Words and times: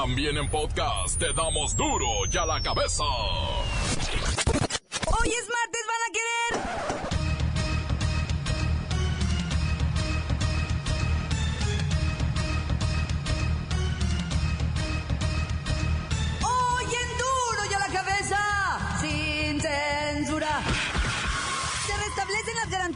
También 0.00 0.38
en 0.38 0.48
podcast 0.48 1.18
te 1.18 1.32
damos 1.32 1.74
duro 1.74 2.06
y 2.32 2.36
a 2.38 2.46
la 2.46 2.62
cabeza. 2.62 3.02
Hoy 5.06 5.28
es 5.28 5.48
martes, 5.48 5.86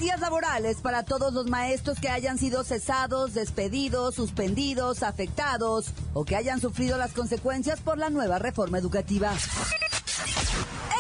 laborales 0.02 0.78
para 0.78 1.04
todos 1.04 1.32
los 1.32 1.46
maestros 1.46 1.98
que 2.00 2.08
hayan 2.08 2.36
sido 2.36 2.64
cesados, 2.64 3.34
despedidos, 3.34 4.16
suspendidos, 4.16 5.02
afectados 5.02 5.92
o 6.12 6.24
que 6.24 6.36
hayan 6.36 6.60
sufrido 6.60 6.98
las 6.98 7.12
consecuencias 7.12 7.80
por 7.80 7.98
la 7.98 8.10
nueva 8.10 8.38
reforma 8.38 8.78
educativa. 8.78 9.32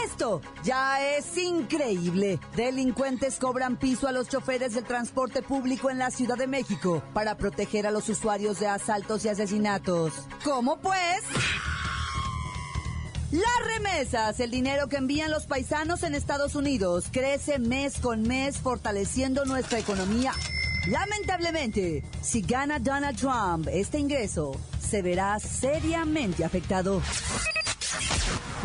Esto 0.04 0.40
ya 0.62 1.16
es 1.16 1.36
increíble. 1.36 2.38
Delincuentes 2.54 3.38
cobran 3.38 3.76
piso 3.76 4.06
a 4.06 4.12
los 4.12 4.28
choferes 4.28 4.74
del 4.74 4.84
transporte 4.84 5.42
público 5.42 5.90
en 5.90 5.98
la 5.98 6.10
Ciudad 6.10 6.36
de 6.36 6.46
México 6.46 7.02
para 7.12 7.36
proteger 7.36 7.86
a 7.86 7.90
los 7.90 8.08
usuarios 8.08 8.60
de 8.60 8.68
asaltos 8.68 9.24
y 9.24 9.28
asesinatos. 9.28 10.12
¿Cómo 10.44 10.78
pues? 10.78 11.22
Las 13.32 13.66
remesas, 13.78 14.40
el 14.40 14.50
dinero 14.50 14.88
que 14.88 14.96
envían 14.96 15.30
los 15.30 15.46
paisanos 15.46 16.02
en 16.02 16.14
Estados 16.14 16.54
Unidos, 16.54 17.06
crece 17.10 17.58
mes 17.58 17.98
con 17.98 18.24
mes 18.24 18.58
fortaleciendo 18.58 19.46
nuestra 19.46 19.78
economía. 19.78 20.32
Lamentablemente, 20.86 22.04
si 22.20 22.42
gana 22.42 22.78
Donald 22.78 23.16
Trump, 23.16 23.68
este 23.72 23.98
ingreso 23.98 24.60
se 24.78 25.00
verá 25.00 25.38
seriamente 25.38 26.44
afectado. 26.44 27.00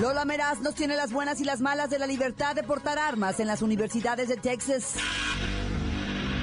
Lola 0.02 0.26
Meraz 0.26 0.60
nos 0.60 0.76
tiene 0.76 0.98
las 0.98 1.14
buenas 1.14 1.40
y 1.40 1.46
las 1.46 1.62
malas 1.62 1.90
de 1.90 2.00
la 2.00 2.06
libertad 2.06 2.54
de 2.54 2.64
portar 2.64 3.00
armas 3.00 3.40
en 3.40 3.48
las 3.48 3.62
universidades 3.62 4.28
de 4.28 4.36
Texas. 4.36 4.96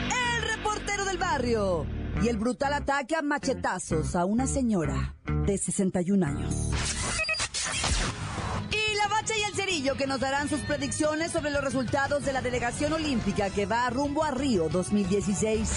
El 0.08 0.42
reportero 0.56 1.04
del 1.04 1.18
barrio 1.18 1.84
y 2.22 2.28
el 2.28 2.38
brutal 2.38 2.72
ataque 2.72 3.16
a 3.16 3.22
machetazos 3.22 4.16
a 4.16 4.24
una 4.24 4.46
señora 4.46 5.14
de 5.44 5.58
61 5.58 6.24
años. 6.24 6.70
Cerillo 9.84 9.96
que 9.98 10.06
nos 10.06 10.20
darán 10.20 10.48
sus 10.48 10.60
predicciones 10.60 11.30
sobre 11.30 11.50
los 11.50 11.62
resultados 11.62 12.24
de 12.24 12.32
la 12.32 12.40
delegación 12.40 12.94
olímpica 12.94 13.50
que 13.50 13.66
va 13.66 13.90
rumbo 13.90 14.24
a 14.24 14.30
Río 14.30 14.70
2016. 14.70 15.68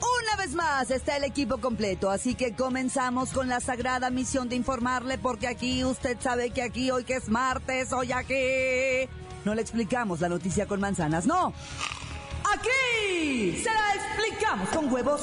Una 0.00 0.36
vez 0.36 0.52
más 0.54 0.90
está 0.90 1.16
el 1.16 1.24
equipo 1.24 1.58
completo, 1.58 2.10
así 2.10 2.34
que 2.34 2.54
comenzamos 2.54 3.30
con 3.30 3.48
la 3.48 3.60
sagrada 3.60 4.10
misión 4.10 4.48
de 4.48 4.56
informarle 4.56 5.18
porque 5.18 5.46
aquí 5.46 5.84
usted 5.84 6.16
sabe 6.20 6.50
que 6.50 6.62
aquí 6.62 6.90
hoy 6.90 7.04
que 7.04 7.14
es 7.14 7.28
martes, 7.28 7.92
hoy 7.92 8.10
aquí 8.10 9.08
no 9.44 9.54
le 9.54 9.62
explicamos 9.62 10.20
la 10.20 10.28
noticia 10.28 10.66
con 10.66 10.80
manzanas, 10.80 11.26
no. 11.26 11.52
Aquí 12.52 13.62
se 13.62 13.70
la 13.70 13.94
explicamos 13.94 14.68
con 14.70 14.92
huevos. 14.92 15.22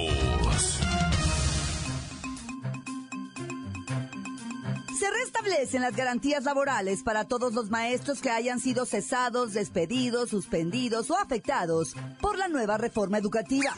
Se 5.01 5.09
restablecen 5.09 5.81
las 5.81 5.95
garantías 5.95 6.43
laborales 6.43 7.01
para 7.01 7.25
todos 7.25 7.55
los 7.55 7.71
maestros 7.71 8.21
que 8.21 8.29
hayan 8.29 8.59
sido 8.59 8.85
cesados, 8.85 9.51
despedidos, 9.51 10.29
suspendidos 10.29 11.09
o 11.09 11.17
afectados 11.17 11.95
por 12.21 12.37
la 12.37 12.47
nueva 12.47 12.77
reforma 12.77 13.17
educativa. 13.17 13.73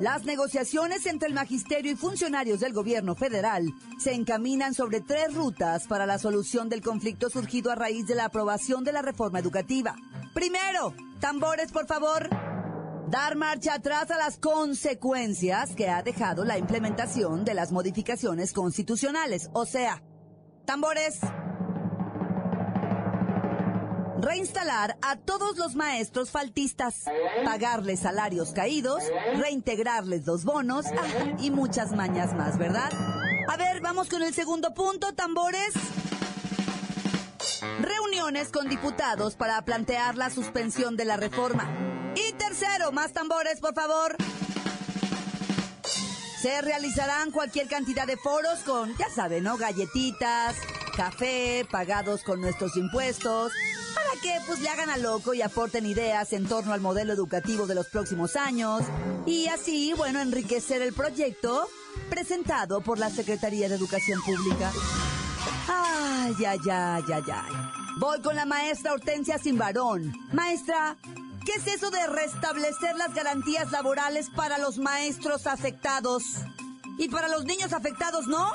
Las 0.00 0.24
negociaciones 0.24 1.06
entre 1.06 1.28
el 1.28 1.34
magisterio 1.34 1.92
y 1.92 1.94
funcionarios 1.94 2.58
del 2.58 2.72
gobierno 2.72 3.14
federal 3.14 3.72
se 4.00 4.12
encaminan 4.12 4.74
sobre 4.74 5.00
tres 5.00 5.32
rutas 5.34 5.86
para 5.86 6.04
la 6.04 6.18
solución 6.18 6.68
del 6.68 6.82
conflicto 6.82 7.30
surgido 7.30 7.70
a 7.70 7.76
raíz 7.76 8.04
de 8.08 8.16
la 8.16 8.24
aprobación 8.24 8.82
de 8.82 8.90
la 8.90 9.02
reforma 9.02 9.38
educativa. 9.38 9.94
Primero, 10.34 10.96
tambores 11.20 11.70
por 11.70 11.86
favor. 11.86 12.28
Dar 13.08 13.36
marcha 13.36 13.74
atrás 13.74 14.10
a 14.10 14.18
las 14.18 14.38
consecuencias 14.38 15.76
que 15.76 15.88
ha 15.88 16.02
dejado 16.02 16.44
la 16.44 16.58
implementación 16.58 17.44
de 17.44 17.54
las 17.54 17.70
modificaciones 17.70 18.52
constitucionales, 18.52 19.48
o 19.52 19.64
sea, 19.64 20.02
tambores. 20.64 21.18
Reinstalar 24.20 24.96
a 25.02 25.16
todos 25.16 25.58
los 25.58 25.74
maestros 25.74 26.30
faltistas, 26.30 27.04
pagarles 27.44 28.00
salarios 28.00 28.52
caídos, 28.52 29.02
reintegrarles 29.36 30.26
los 30.26 30.44
bonos 30.44 30.86
ah, 30.86 31.36
y 31.38 31.50
muchas 31.50 31.92
mañas 31.92 32.32
más, 32.34 32.56
¿verdad? 32.56 32.90
A 33.48 33.56
ver, 33.56 33.82
vamos 33.82 34.08
con 34.08 34.22
el 34.22 34.32
segundo 34.32 34.72
punto, 34.72 35.14
tambores. 35.14 35.74
Reuniones 37.80 38.48
con 38.48 38.68
diputados 38.68 39.34
para 39.34 39.62
plantear 39.62 40.16
la 40.16 40.30
suspensión 40.30 40.96
de 40.96 41.04
la 41.04 41.16
reforma. 41.16 41.68
Y 42.16 42.32
tercero, 42.34 42.92
más 42.92 43.12
tambores, 43.12 43.60
por 43.60 43.74
favor. 43.74 44.16
Se 46.44 46.60
realizarán 46.60 47.30
cualquier 47.30 47.68
cantidad 47.68 48.06
de 48.06 48.18
foros 48.18 48.58
con, 48.66 48.94
ya 48.98 49.08
saben, 49.08 49.44
¿no? 49.44 49.56
Galletitas, 49.56 50.54
café, 50.94 51.66
pagados 51.70 52.22
con 52.22 52.42
nuestros 52.42 52.76
impuestos, 52.76 53.50
para 53.94 54.20
que 54.20 54.46
pues 54.46 54.60
le 54.60 54.68
hagan 54.68 54.90
a 54.90 54.98
loco 54.98 55.32
y 55.32 55.40
aporten 55.40 55.86
ideas 55.86 56.34
en 56.34 56.46
torno 56.46 56.74
al 56.74 56.82
modelo 56.82 57.14
educativo 57.14 57.66
de 57.66 57.74
los 57.74 57.86
próximos 57.86 58.36
años 58.36 58.82
y 59.24 59.46
así, 59.46 59.94
bueno, 59.96 60.20
enriquecer 60.20 60.82
el 60.82 60.92
proyecto 60.92 61.66
presentado 62.10 62.82
por 62.82 62.98
la 62.98 63.08
Secretaría 63.08 63.70
de 63.70 63.76
Educación 63.76 64.20
Pública. 64.20 64.70
Ay, 65.66 66.34
ay, 66.46 66.58
ay, 66.70 67.04
ay, 67.10 67.24
ay. 67.32 67.52
Voy 67.96 68.20
con 68.20 68.36
la 68.36 68.44
maestra 68.44 68.92
Hortensia 68.92 69.38
Simbarón. 69.38 70.12
Maestra, 70.30 70.98
¿qué 71.44 71.52
es 71.52 71.66
eso 71.66 71.90
de 71.90 72.06
restablecer 72.06 72.96
las 72.96 73.14
garantías 73.14 73.70
laborales 73.70 74.30
para 74.30 74.58
los 74.58 74.78
maestros 74.78 75.46
afectados? 75.46 76.22
Y 76.98 77.08
para 77.08 77.28
los 77.28 77.44
niños 77.44 77.72
afectados, 77.72 78.26
¿no? 78.28 78.52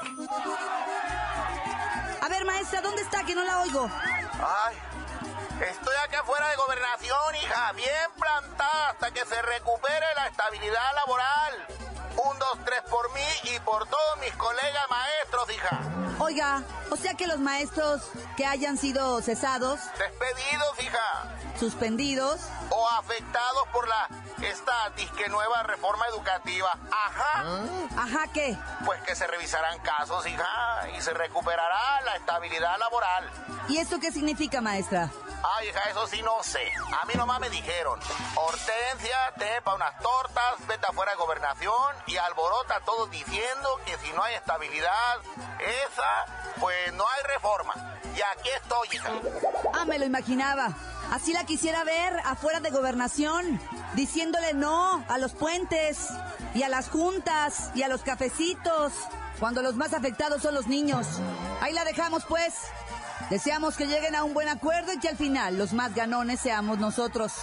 A 2.22 2.29
ver, 2.29 2.45
maestra, 2.45 2.81
¿dónde 2.81 3.01
está? 3.01 3.23
Que 3.23 3.35
no 3.35 3.44
la 3.44 3.59
oigo. 3.59 3.89
Ay, 3.91 4.77
estoy 5.69 5.95
aquí 6.05 6.16
afuera 6.16 6.47
de 6.50 6.55
gobernación, 6.55 7.35
hija, 7.44 7.72
bien 7.73 8.11
plantada 8.17 8.89
hasta 8.91 9.11
que 9.11 9.25
se 9.25 9.41
recupere 9.41 10.06
la 10.16 10.27
estabilidad 10.27 10.95
laboral. 10.95 11.67
Un, 12.31 12.39
dos, 12.39 12.59
tres 12.66 12.81
por 12.89 13.13
mí 13.13 13.53
y 13.56 13.59
por 13.59 13.85
todos 13.88 14.19
mis 14.21 14.33
colegas 14.35 14.85
maestros, 14.89 15.56
hija. 15.56 15.79
Oiga, 16.19 16.63
o 16.89 16.95
sea 16.97 17.13
que 17.13 17.27
los 17.27 17.39
maestros 17.39 18.01
que 18.35 18.45
hayan 18.45 18.77
sido 18.77 19.21
cesados, 19.21 19.79
Despedidos, 19.97 20.83
hija. 20.83 21.35
Suspendidos, 21.59 22.40
O 22.70 22.90
afectados 22.97 23.68
por 23.74 23.88
la 23.88 24.08
esta 24.42 24.90
disque 24.96 25.28
nueva 25.28 25.64
reforma 25.64 26.06
educativa. 26.08 26.72
Ajá. 26.92 27.44
ajá, 27.97 28.28
¿qué? 28.34 28.58
Pues 28.86 29.02
que 29.02 29.16
se 29.16 29.28
revisarán 29.28 29.80
casos, 29.80 30.25
hija, 30.28 30.88
y 30.96 31.02
se 31.02 31.14
recuperará 31.14 32.02
la 32.06 32.16
estabilidad 32.16 32.78
laboral. 32.80 33.30
¿Y 33.68 33.78
esto 33.78 34.00
qué 34.00 34.12
significa, 34.12 34.62
maestra? 34.62 35.09
Ay, 35.44 35.69
hija, 35.69 35.81
eso 35.90 36.08
sí 36.08 36.22
no 36.22 36.42
sé. 36.44 36.72
A 37.02 37.06
mí 37.06 37.14
nomás 37.16 37.40
me 37.40 37.50
dijeron, 37.50 38.00
Hortensia, 38.36 39.34
te 39.38 39.62
pa' 39.62 39.75
unas 39.75 39.98
tortas, 40.00 40.68
vete 40.68 40.86
afuera 40.88 41.12
de 41.12 41.18
gobernación 41.18 41.95
y 42.07 42.18
alborota 42.18 42.78
a 42.78 42.81
todos 42.81 43.10
diciendo 43.12 43.80
que 43.86 43.98
si 43.98 44.12
no 44.13 44.24
hay 44.24 44.36
estabilidad, 44.36 45.19
esa, 45.60 46.54
pues 46.60 46.94
no 46.94 47.04
hay 47.07 47.24
reforma. 47.33 47.74
Y 48.16 48.22
aquí 48.22 48.50
estoy, 48.56 48.88
hija. 48.94 49.12
Ah, 49.74 49.86
me 49.86 50.00
lo 50.00 50.06
imaginaba. 50.06 50.69
Así 51.11 51.33
la 51.33 51.44
quisiera 51.44 51.83
ver 51.83 52.13
afuera 52.23 52.59
de 52.59 52.69
gobernación, 52.69 53.59
diciéndole 53.95 54.53
no 54.53 55.03
a 55.07 55.17
los 55.17 55.33
puentes 55.33 56.07
y 56.53 56.63
a 56.63 56.69
las 56.69 56.89
juntas 56.89 57.71
y 57.73 57.81
a 57.81 57.88
los 57.88 58.03
cafecitos, 58.03 58.94
cuando 59.39 59.61
los 59.63 59.75
más 59.75 59.94
afectados 59.94 60.44
son 60.44 60.53
los 60.53 60.67
niños. 60.67 61.07
Ahí 61.61 61.73
la 61.73 61.83
dejamos 61.83 62.25
pues. 62.25 62.53
Deseamos 63.29 63.75
que 63.75 63.88
lleguen 63.88 64.15
a 64.15 64.23
un 64.23 64.33
buen 64.33 64.50
acuerdo 64.50 64.94
y 64.94 65.00
que 65.00 65.09
al 65.09 65.17
final 65.17 65.57
los 65.57 65.73
más 65.73 65.94
ganones 65.94 66.39
seamos 66.39 66.77
nosotros. 66.77 67.33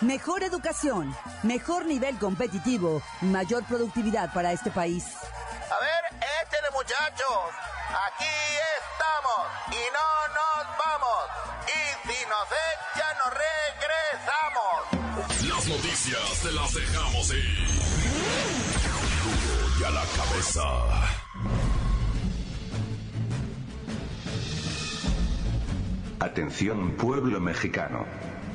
Mejor 0.00 0.42
educación, 0.42 1.14
mejor 1.42 1.84
nivel 1.84 2.18
competitivo, 2.18 3.02
mayor 3.20 3.64
productividad 3.64 4.32
para 4.32 4.52
este 4.52 4.70
país. 4.70 5.04
A 5.04 5.78
ver, 5.80 6.20
échale 6.42 6.70
muchachos. 6.72 7.52
Aquí 7.90 8.24
estamos 8.80 9.46
y 9.72 9.82
no 9.92 10.08
nos 10.34 10.78
vamos. 10.78 11.59
Y 11.70 12.08
si 12.08 12.18
nos 12.28 12.48
echan, 12.70 13.14
nos 13.18 13.32
regresamos. 13.46 14.78
Las 15.48 15.64
noticias 15.68 16.40
te 16.42 16.50
las 16.52 16.74
dejamos 16.74 17.30
ir. 17.30 17.68
Y 19.78 19.84
a 19.84 19.90
la 19.90 20.04
cabeza. 20.16 20.64
Atención 26.20 26.96
pueblo 26.96 27.40
mexicano. 27.40 28.04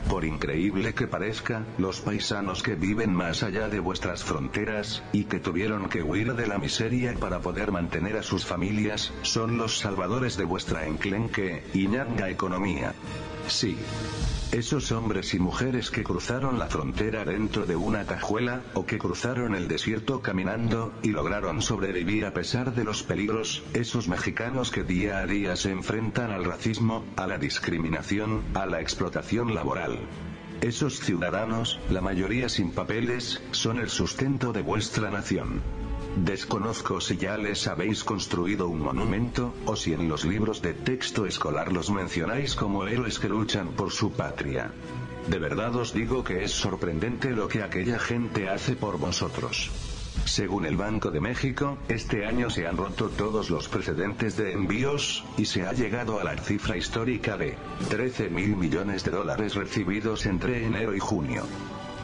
Por 0.10 0.24
increíble 0.24 0.94
que 0.94 1.08
parezca, 1.08 1.66
los 1.78 2.00
paisanos 2.00 2.62
que 2.62 2.76
viven 2.76 3.14
más 3.14 3.42
allá 3.44 3.70
de 3.70 3.80
vuestras 3.80 4.24
fronteras, 4.24 5.04
y 5.12 5.26
que 5.26 5.40
tuvieron 5.40 5.90
que 5.90 6.04
huir 6.04 6.36
de 6.36 6.48
la 6.48 6.60
miseria 6.60 7.16
para 7.20 7.40
poder 7.40 7.72
mantener 7.72 8.16
a 8.18 8.24
sus 8.24 8.46
familias, 8.46 9.12
son 9.24 9.58
los 9.58 9.80
salvadores 9.80 10.38
de 10.38 10.46
vuestra 10.46 10.86
enclenque 10.86 11.64
y 11.74 11.88
ñanga 11.88 12.30
economía. 12.30 12.94
Sí. 13.48 13.78
Esos 14.52 14.92
hombres 14.92 15.34
y 15.34 15.40
mujeres 15.40 15.92
que 15.92 16.04
cruzaron 16.04 16.60
la 16.60 16.68
frontera 16.68 17.26
dentro 17.26 17.66
de 17.66 17.76
una 17.76 18.06
cajuela, 18.06 18.62
o 18.74 18.86
que 18.86 18.98
cruzaron 18.98 19.54
el 19.54 19.68
desierto 19.68 20.22
caminando, 20.22 20.94
y 21.04 21.10
lograron 21.10 21.62
sobrevivir 21.62 22.26
a 22.26 22.34
pesar 22.34 22.74
de 22.74 22.84
los 22.84 23.04
peligros, 23.04 23.64
esos 23.74 24.08
mexicanos 24.08 24.72
que 24.72 24.84
día 24.84 25.20
a 25.20 25.26
día 25.26 25.56
se 25.56 25.72
enfrentan 25.72 26.32
al 26.32 26.46
racismo, 26.46 27.04
a 27.18 27.28
la 27.28 27.38
discriminación, 27.38 28.44
a 28.54 28.66
la 28.66 28.82
explotación 28.82 29.54
laboral. 29.54 30.00
Esos 30.62 31.00
ciudadanos, 31.00 31.80
la 31.90 32.02
mayoría 32.02 32.48
sin 32.48 32.72
papeles, 32.72 33.42
son 33.52 33.80
el 33.80 33.90
sustento 33.90 34.54
de 34.54 34.62
vuestra 34.62 35.12
nación. 35.12 35.62
Desconozco 36.16 37.02
si 37.02 37.18
ya 37.18 37.38
les 37.38 37.68
habéis 37.68 38.06
construido 38.06 38.70
un 38.70 38.80
monumento, 38.80 39.54
o 39.66 39.76
si 39.76 39.92
en 39.92 40.08
los 40.08 40.24
libros 40.24 40.62
de 40.62 40.74
texto 40.74 41.26
escolar 41.26 41.74
los 41.74 41.92
mencionáis 41.92 42.56
como 42.56 42.88
héroes 42.88 43.20
que 43.20 43.28
luchan 43.28 43.74
por 43.74 43.92
su 43.92 44.14
patria. 44.14 44.72
De 45.28 45.40
verdad 45.40 45.76
os 45.76 45.94
digo 45.94 46.24
que 46.24 46.46
es 46.46 46.52
sorprendente 46.52 47.32
lo 47.32 47.50
que 47.50 47.64
aquella 47.64 48.00
gente 48.00 48.48
hace 48.48 48.78
por 48.78 48.98
vosotros. 48.98 49.72
Según 50.24 50.66
el 50.66 50.78
Banco 50.78 51.12
de 51.12 51.20
México, 51.20 51.78
este 51.90 52.26
año 52.26 52.50
se 52.50 52.66
han 52.66 52.78
roto 52.78 53.10
todos 53.10 53.50
los 53.50 53.68
precedentes 53.68 54.38
de 54.38 54.54
envíos, 54.54 55.26
y 55.38 55.46
se 55.46 55.68
ha 55.68 55.74
llegado 55.74 56.20
a 56.22 56.24
la 56.24 56.38
cifra 56.38 56.78
histórica 56.78 57.38
de 57.38 57.58
13 57.90 58.30
mil 58.30 58.56
millones 58.56 59.04
de 59.04 59.12
dólares 59.12 59.56
recibidos 59.56 60.26
entre 60.26 60.66
enero 60.66 60.96
y 60.96 61.00
junio. 61.00 61.44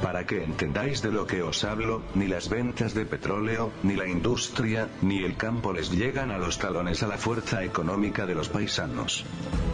Para 0.02 0.26
que 0.26 0.44
entendáis 0.44 1.02
de 1.04 1.12
lo 1.12 1.28
que 1.28 1.44
os 1.44 1.64
hablo, 1.64 2.02
ni 2.16 2.28
las 2.28 2.50
ventas 2.50 2.96
de 2.96 3.06
petróleo, 3.06 3.72
ni 3.84 3.96
la 3.96 4.08
industria, 4.08 4.90
ni 5.04 5.24
el 5.24 5.38
campo 5.38 5.74
les 5.74 5.92
llegan 5.92 6.32
a 6.32 6.40
los 6.40 6.58
talones 6.58 7.04
a 7.04 7.08
la 7.08 7.20
fuerza 7.20 7.64
económica 7.64 8.26
de 8.26 8.34
los 8.34 8.50
paisanos. 8.50 9.26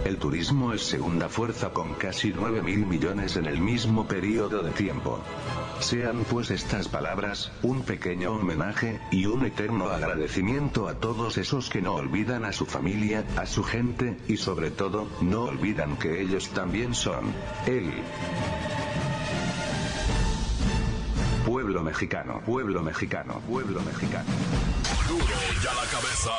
El 0.04 0.18
turismo 0.18 0.74
es 0.74 0.82
segunda 0.82 1.30
fuerza 1.30 1.70
con 1.70 1.94
casi 1.94 2.34
9 2.36 2.62
mil 2.62 2.86
millones 2.86 3.38
en 3.38 3.46
el 3.46 3.62
mismo 3.62 4.06
periodo 4.06 4.64
de 4.64 4.72
tiempo. 4.72 5.22
Sean 5.80 6.26
pues 6.30 6.52
estas 6.52 6.90
palabras, 6.90 7.52
un 7.62 7.84
pequeño 7.84 8.34
homenaje, 8.34 9.00
y 9.12 9.28
un 9.28 9.46
eterno 9.46 9.90
agradecimiento 9.90 10.90
a 10.90 10.96
todos 10.96 11.38
esos 11.38 11.70
que 11.70 11.82
no 11.82 11.94
olvidan 11.94 12.44
a 12.46 12.52
su 12.52 12.66
familia, 12.66 13.24
a 13.38 13.46
su 13.46 13.64
gente, 13.64 14.18
y 14.28 14.38
sobre 14.38 14.72
todo, 14.72 15.08
no 15.22 15.44
olvidan 15.44 15.96
que 15.96 16.22
ellos 16.22 16.50
también 16.50 16.94
son, 16.94 17.34
él. 17.66 17.94
Pueblo 21.68 21.84
mexicano, 21.84 22.42
pueblo 22.46 22.82
mexicano, 22.82 23.42
pueblo 23.42 23.82
mexicano. 23.82 24.30
Duro 25.06 25.26
y 25.26 25.68
a 25.68 25.74
la 25.74 25.82
cabeza. 25.92 26.32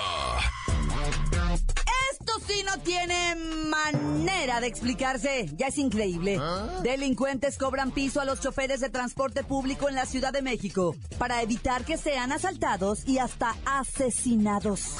Esto 2.10 2.32
sí 2.46 2.62
no 2.64 2.78
tiene 2.80 3.36
manera 3.68 4.62
de 4.62 4.68
explicarse. 4.68 5.50
Ya 5.54 5.66
es 5.66 5.76
increíble. 5.76 6.40
Delincuentes 6.82 7.58
cobran 7.58 7.90
piso 7.90 8.22
a 8.22 8.24
los 8.24 8.40
choferes 8.40 8.80
de 8.80 8.88
transporte 8.88 9.44
público 9.44 9.90
en 9.90 9.96
la 9.96 10.06
Ciudad 10.06 10.32
de 10.32 10.40
México 10.40 10.96
para 11.18 11.42
evitar 11.42 11.84
que 11.84 11.98
sean 11.98 12.32
asaltados 12.32 13.06
y 13.06 13.18
hasta 13.18 13.54
asesinados. 13.66 14.96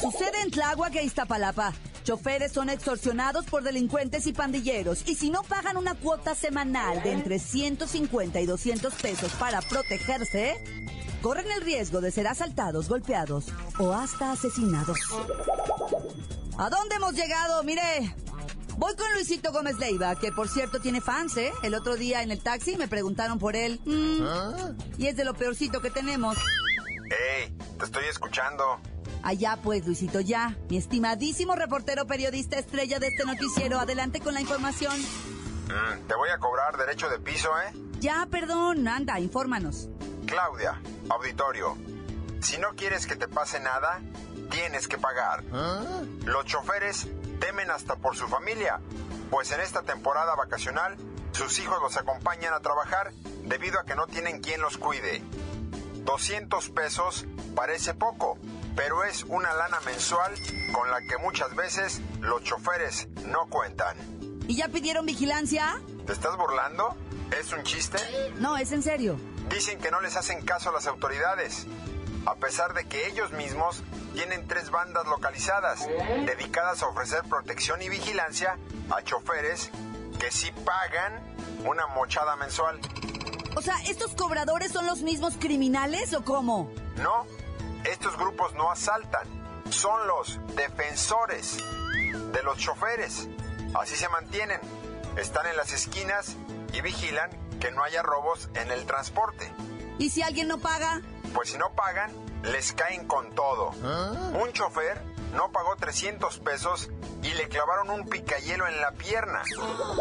Sucede 0.00 0.40
en 0.44 0.52
Tláhuac 0.52 0.94
e 0.94 1.02
Iztapalapa. 1.02 1.72
Choferes 2.08 2.52
son 2.52 2.70
extorsionados 2.70 3.44
por 3.44 3.62
delincuentes 3.62 4.26
y 4.26 4.32
pandilleros 4.32 5.06
y 5.06 5.14
si 5.14 5.28
no 5.28 5.42
pagan 5.42 5.76
una 5.76 5.94
cuota 5.94 6.34
semanal 6.34 7.02
de 7.02 7.12
entre 7.12 7.38
150 7.38 8.40
y 8.40 8.46
200 8.46 8.94
pesos 8.94 9.30
para 9.34 9.60
protegerse, 9.60 10.56
corren 11.20 11.50
el 11.50 11.60
riesgo 11.60 12.00
de 12.00 12.10
ser 12.10 12.26
asaltados, 12.26 12.88
golpeados 12.88 13.48
o 13.78 13.92
hasta 13.92 14.32
asesinados. 14.32 14.98
¿A 16.56 16.70
dónde 16.70 16.94
hemos 16.94 17.12
llegado? 17.12 17.62
Mire, 17.62 18.16
voy 18.78 18.96
con 18.96 19.12
Luisito 19.12 19.52
Gómez 19.52 19.78
Leiva, 19.78 20.18
que 20.18 20.32
por 20.32 20.48
cierto 20.48 20.80
tiene 20.80 21.02
fans, 21.02 21.36
¿eh? 21.36 21.52
El 21.62 21.74
otro 21.74 21.96
día 21.96 22.22
en 22.22 22.30
el 22.30 22.42
taxi 22.42 22.78
me 22.78 22.88
preguntaron 22.88 23.38
por 23.38 23.54
él. 23.54 23.82
Mm, 23.84 24.22
Y 24.96 25.08
es 25.08 25.16
de 25.16 25.26
lo 25.26 25.34
peorcito 25.34 25.82
que 25.82 25.90
tenemos. 25.90 26.38
¡Ey! 27.10 27.54
Te 27.78 27.84
estoy 27.84 28.06
escuchando. 28.06 28.80
Allá 29.28 29.58
pues, 29.62 29.84
Luisito, 29.84 30.20
ya. 30.20 30.56
Mi 30.70 30.78
estimadísimo 30.78 31.54
reportero 31.54 32.06
periodista 32.06 32.58
estrella 32.58 32.98
de 32.98 33.08
este 33.08 33.26
noticiero, 33.26 33.78
adelante 33.78 34.20
con 34.20 34.32
la 34.32 34.40
información. 34.40 34.98
Mm, 34.98 36.06
te 36.06 36.14
voy 36.14 36.30
a 36.30 36.38
cobrar 36.38 36.78
derecho 36.78 37.10
de 37.10 37.18
piso, 37.18 37.50
¿eh? 37.60 37.74
Ya, 38.00 38.26
perdón, 38.30 38.88
anda, 38.88 39.20
infórmanos. 39.20 39.90
Claudia, 40.24 40.80
auditorio. 41.10 41.76
Si 42.40 42.56
no 42.56 42.68
quieres 42.74 43.06
que 43.06 43.16
te 43.16 43.28
pase 43.28 43.60
nada, 43.60 44.00
tienes 44.50 44.88
que 44.88 44.96
pagar. 44.96 45.44
Los 46.24 46.46
choferes 46.46 47.06
temen 47.38 47.70
hasta 47.70 47.96
por 47.96 48.16
su 48.16 48.28
familia, 48.28 48.80
pues 49.30 49.52
en 49.52 49.60
esta 49.60 49.82
temporada 49.82 50.36
vacacional 50.36 50.96
sus 51.32 51.58
hijos 51.58 51.76
los 51.82 51.98
acompañan 51.98 52.54
a 52.54 52.60
trabajar 52.60 53.12
debido 53.44 53.78
a 53.78 53.84
que 53.84 53.94
no 53.94 54.06
tienen 54.06 54.40
quien 54.40 54.62
los 54.62 54.78
cuide. 54.78 55.22
200 56.06 56.70
pesos 56.70 57.26
parece 57.54 57.92
poco, 57.92 58.38
pero 58.78 59.02
es 59.02 59.24
una 59.24 59.52
lana 59.54 59.80
mensual 59.84 60.32
con 60.72 60.88
la 60.88 61.02
que 61.02 61.18
muchas 61.18 61.52
veces 61.56 62.00
los 62.20 62.44
choferes 62.44 63.08
no 63.26 63.48
cuentan. 63.48 63.96
¿Y 64.46 64.54
ya 64.54 64.68
pidieron 64.68 65.04
vigilancia? 65.04 65.82
¿Te 66.06 66.12
estás 66.12 66.36
burlando? 66.36 66.96
¿Es 67.36 67.52
un 67.52 67.64
chiste? 67.64 67.98
No, 68.36 68.56
es 68.56 68.70
en 68.70 68.84
serio. 68.84 69.18
Dicen 69.50 69.80
que 69.80 69.90
no 69.90 70.00
les 70.00 70.16
hacen 70.16 70.44
caso 70.44 70.70
a 70.70 70.72
las 70.72 70.86
autoridades, 70.86 71.66
a 72.24 72.36
pesar 72.36 72.72
de 72.72 72.84
que 72.84 73.08
ellos 73.08 73.32
mismos 73.32 73.82
tienen 74.14 74.46
tres 74.46 74.70
bandas 74.70 75.06
localizadas 75.08 75.84
dedicadas 76.24 76.80
a 76.84 76.86
ofrecer 76.86 77.24
protección 77.28 77.82
y 77.82 77.88
vigilancia 77.88 78.58
a 78.90 79.02
choferes 79.02 79.72
que 80.20 80.30
sí 80.30 80.52
pagan 80.64 81.34
una 81.66 81.88
mochada 81.88 82.36
mensual. 82.36 82.78
O 83.56 83.60
sea, 83.60 83.74
¿estos 83.88 84.14
cobradores 84.14 84.70
son 84.70 84.86
los 84.86 85.02
mismos 85.02 85.34
criminales 85.36 86.14
o 86.14 86.22
cómo? 86.22 86.70
No, 87.02 87.26
estos 87.84 88.16
grupos 88.16 88.54
no 88.54 88.70
asaltan, 88.70 89.26
son 89.70 90.06
los 90.06 90.38
defensores 90.54 91.58
de 92.32 92.42
los 92.42 92.58
choferes. 92.58 93.28
Así 93.74 93.96
se 93.96 94.08
mantienen, 94.08 94.60
están 95.16 95.46
en 95.46 95.56
las 95.56 95.72
esquinas 95.72 96.36
y 96.72 96.80
vigilan 96.80 97.30
que 97.60 97.70
no 97.70 97.82
haya 97.82 98.02
robos 98.02 98.48
en 98.54 98.70
el 98.70 98.86
transporte. 98.86 99.52
¿Y 99.98 100.10
si 100.10 100.22
alguien 100.22 100.48
no 100.48 100.58
paga? 100.58 101.02
Pues 101.34 101.50
si 101.50 101.58
no 101.58 101.72
pagan, 101.72 102.12
les 102.42 102.72
caen 102.72 103.06
con 103.06 103.34
todo. 103.34 103.70
Un 103.70 104.52
chofer 104.52 105.02
no 105.34 105.50
pagó 105.52 105.76
300 105.76 106.38
pesos 106.38 106.90
y 107.22 107.32
le 107.34 107.48
clavaron 107.48 107.90
un 107.90 108.08
picayelo 108.08 108.66
en 108.66 108.80
la 108.80 108.92
pierna. 108.92 109.42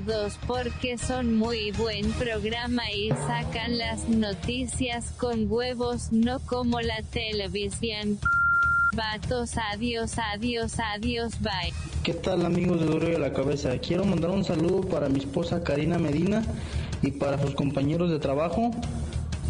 todos 0.00 0.38
porque 0.46 0.98
son 0.98 1.36
muy 1.36 1.70
buen 1.72 2.10
programa 2.12 2.90
y 2.90 3.10
sacan 3.10 3.78
las 3.78 4.08
noticias 4.08 5.12
con 5.18 5.50
huevos, 5.50 6.10
no 6.10 6.40
como 6.40 6.80
la 6.80 7.00
televisión. 7.12 8.18
Vatos, 8.94 9.52
adiós, 9.72 10.18
adiós, 10.18 10.76
adiós, 10.78 11.40
bye. 11.40 11.72
¿Qué 12.02 12.12
tal 12.12 12.44
amigos 12.44 12.80
de 12.80 12.86
Duro 12.86 13.10
y 13.10 13.14
a 13.14 13.18
la 13.18 13.32
Cabeza? 13.32 13.78
Quiero 13.78 14.04
mandar 14.04 14.30
un 14.30 14.44
saludo 14.44 14.82
para 14.82 15.08
mi 15.08 15.20
esposa 15.20 15.62
Karina 15.62 15.98
Medina 15.98 16.42
y 17.02 17.12
para 17.12 17.40
sus 17.40 17.54
compañeros 17.54 18.10
de 18.10 18.18
trabajo 18.18 18.72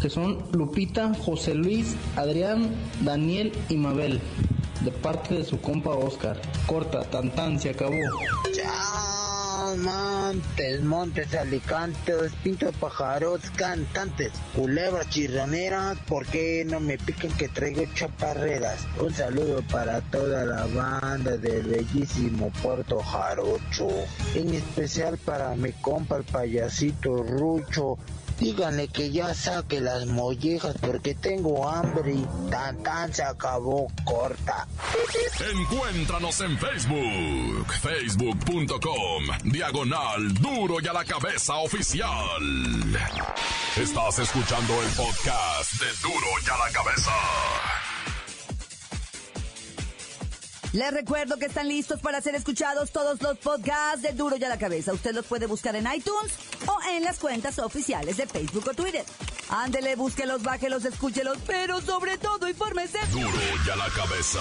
que 0.01 0.09
son 0.09 0.43
Lupita, 0.51 1.13
José 1.13 1.55
Luis, 1.55 1.95
Adrián, 2.15 2.69
Daniel 3.01 3.51
y 3.69 3.77
Mabel, 3.77 4.19
de 4.81 4.91
parte 4.91 5.35
de 5.35 5.43
su 5.43 5.59
compa 5.59 5.91
Oscar. 5.91 6.39
Corta, 6.65 7.03
tan 7.03 7.31
tan, 7.31 7.59
se 7.59 7.69
acabó. 7.71 7.95
Chao, 8.53 9.75
montes, 9.77 10.83
montes, 10.83 11.33
alicantes, 11.33 12.31
pintos, 12.43 12.75
pájaros, 12.75 13.41
cantantes, 13.55 14.31
culebras 14.55 15.09
chirroneras, 15.09 15.97
¿por 16.07 16.25
qué 16.25 16.65
no 16.65 16.79
me 16.79 16.97
piquen 16.97 17.31
que 17.33 17.47
traigo 17.49 17.83
chaparreras? 17.93 18.85
Un 18.99 19.13
saludo 19.13 19.61
para 19.71 20.01
toda 20.01 20.45
la 20.45 20.65
banda 20.67 21.37
del 21.37 21.63
bellísimo 21.63 22.51
Puerto 22.61 22.99
Jarocho, 22.99 23.87
en 24.35 24.53
especial 24.53 25.17
para 25.17 25.55
mi 25.55 25.71
compa 25.71 26.17
el 26.17 26.23
payasito 26.23 27.23
Rucho, 27.23 27.97
Díganle 28.39 28.87
que 28.89 29.11
ya 29.11 29.33
saque 29.33 29.79
las 29.79 30.05
mollejas 30.07 30.75
porque 30.81 31.15
tengo 31.15 31.67
hambre 31.69 32.13
y 32.13 32.27
tan 32.51 32.83
tan 32.83 33.13
se 33.13 33.23
acabó 33.23 33.87
corta. 34.03 34.67
Encuéntranos 35.51 36.41
en 36.41 36.57
Facebook, 36.57 37.73
facebook.com, 37.81 39.23
diagonal 39.45 40.33
duro 40.33 40.77
y 40.81 40.87
a 40.87 40.93
la 40.93 41.05
cabeza 41.05 41.55
oficial. 41.55 42.11
Estás 43.77 44.19
escuchando 44.19 44.81
el 44.81 44.89
podcast 44.89 45.73
de 45.79 45.87
duro 46.01 46.27
y 46.45 46.49
a 46.49 46.57
la 46.57 46.71
cabeza. 46.71 47.11
Les 50.75 50.91
recuerdo 50.91 51.37
que 51.37 51.45
están 51.45 51.69
listos 51.69 52.01
para 52.01 52.19
ser 52.19 52.35
escuchados 52.35 52.91
todos 52.91 53.21
los 53.21 53.37
podcasts 53.37 54.01
de 54.01 54.11
Duro 54.11 54.35
y 54.35 54.43
a 54.43 54.49
la 54.49 54.57
Cabeza. 54.57 54.91
Usted 54.91 55.15
los 55.15 55.25
puede 55.25 55.45
buscar 55.45 55.73
en 55.77 55.85
iTunes 55.85 56.33
o 56.67 56.77
en 56.91 57.05
las 57.05 57.17
cuentas 57.17 57.59
oficiales 57.59 58.17
de 58.17 58.27
Facebook 58.27 58.65
o 58.69 58.73
Twitter. 58.73 59.05
Ándele, 59.47 59.95
búsquelos, 59.95 60.43
bájelos, 60.43 60.83
escúchelos, 60.83 61.37
pero 61.47 61.79
sobre 61.79 62.17
todo 62.17 62.49
infórmese. 62.49 62.99
Duro 63.13 63.29
y 63.65 63.69
a 63.69 63.75
la 63.77 63.87
cabeza. 63.87 64.39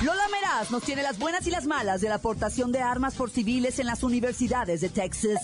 Lola 0.00 0.26
Meraz 0.28 0.70
nos 0.70 0.82
tiene 0.82 1.02
las 1.02 1.18
buenas 1.18 1.46
y 1.46 1.50
las 1.50 1.66
malas 1.66 2.00
de 2.00 2.08
la 2.08 2.14
aportación 2.14 2.72
de 2.72 2.80
armas 2.80 3.14
por 3.14 3.28
civiles 3.28 3.78
en 3.78 3.84
las 3.84 4.02
universidades 4.02 4.80
de 4.80 4.88
Texas. 4.88 5.42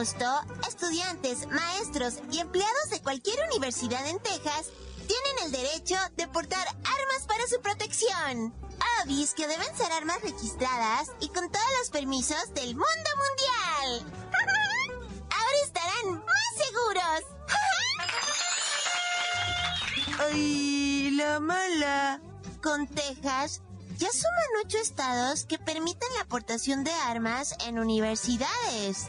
Agosto, 0.00 0.24
estudiantes, 0.66 1.46
maestros 1.48 2.14
y 2.32 2.38
empleados 2.38 2.88
de 2.90 3.02
cualquier 3.02 3.36
universidad 3.52 4.06
en 4.08 4.18
Texas 4.18 4.70
tienen 4.96 5.44
el 5.44 5.52
derecho 5.52 5.96
de 6.16 6.26
portar 6.26 6.66
armas 6.68 7.26
para 7.28 7.46
su 7.46 7.60
protección. 7.60 8.54
Avis 9.02 9.34
que 9.34 9.46
deben 9.46 9.76
ser 9.76 9.92
armas 9.92 10.22
registradas 10.22 11.10
y 11.20 11.28
con 11.28 11.52
todos 11.52 11.66
los 11.80 11.90
permisos 11.90 12.54
del 12.54 12.76
mundo 12.76 13.10
mundial. 13.20 14.14
Ahora 15.30 15.58
estarán 15.66 16.24
más 16.24 16.54
seguros. 16.56 17.22
¡Ay, 20.32 21.10
la 21.10 21.40
mala! 21.40 22.22
Con 22.62 22.86
Texas, 22.86 23.60
ya 23.98 24.08
suman 24.10 24.64
ocho 24.64 24.78
estados 24.78 25.44
que 25.44 25.58
permiten 25.58 26.08
la 26.16 26.22
aportación 26.22 26.84
de 26.84 26.92
armas 26.92 27.54
en 27.66 27.78
universidades. 27.78 29.08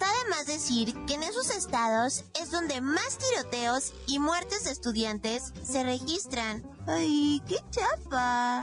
Está 0.00 0.44
de 0.44 0.52
decir 0.54 0.94
que 1.04 1.12
en 1.12 1.22
esos 1.22 1.50
estados 1.50 2.24
es 2.40 2.50
donde 2.50 2.80
más 2.80 3.18
tiroteos 3.18 3.92
y 4.06 4.18
muertes 4.18 4.64
de 4.64 4.70
estudiantes 4.70 5.52
se 5.62 5.84
registran. 5.84 6.64
¡Ay, 6.86 7.42
qué 7.46 7.56
chapa! 7.70 8.62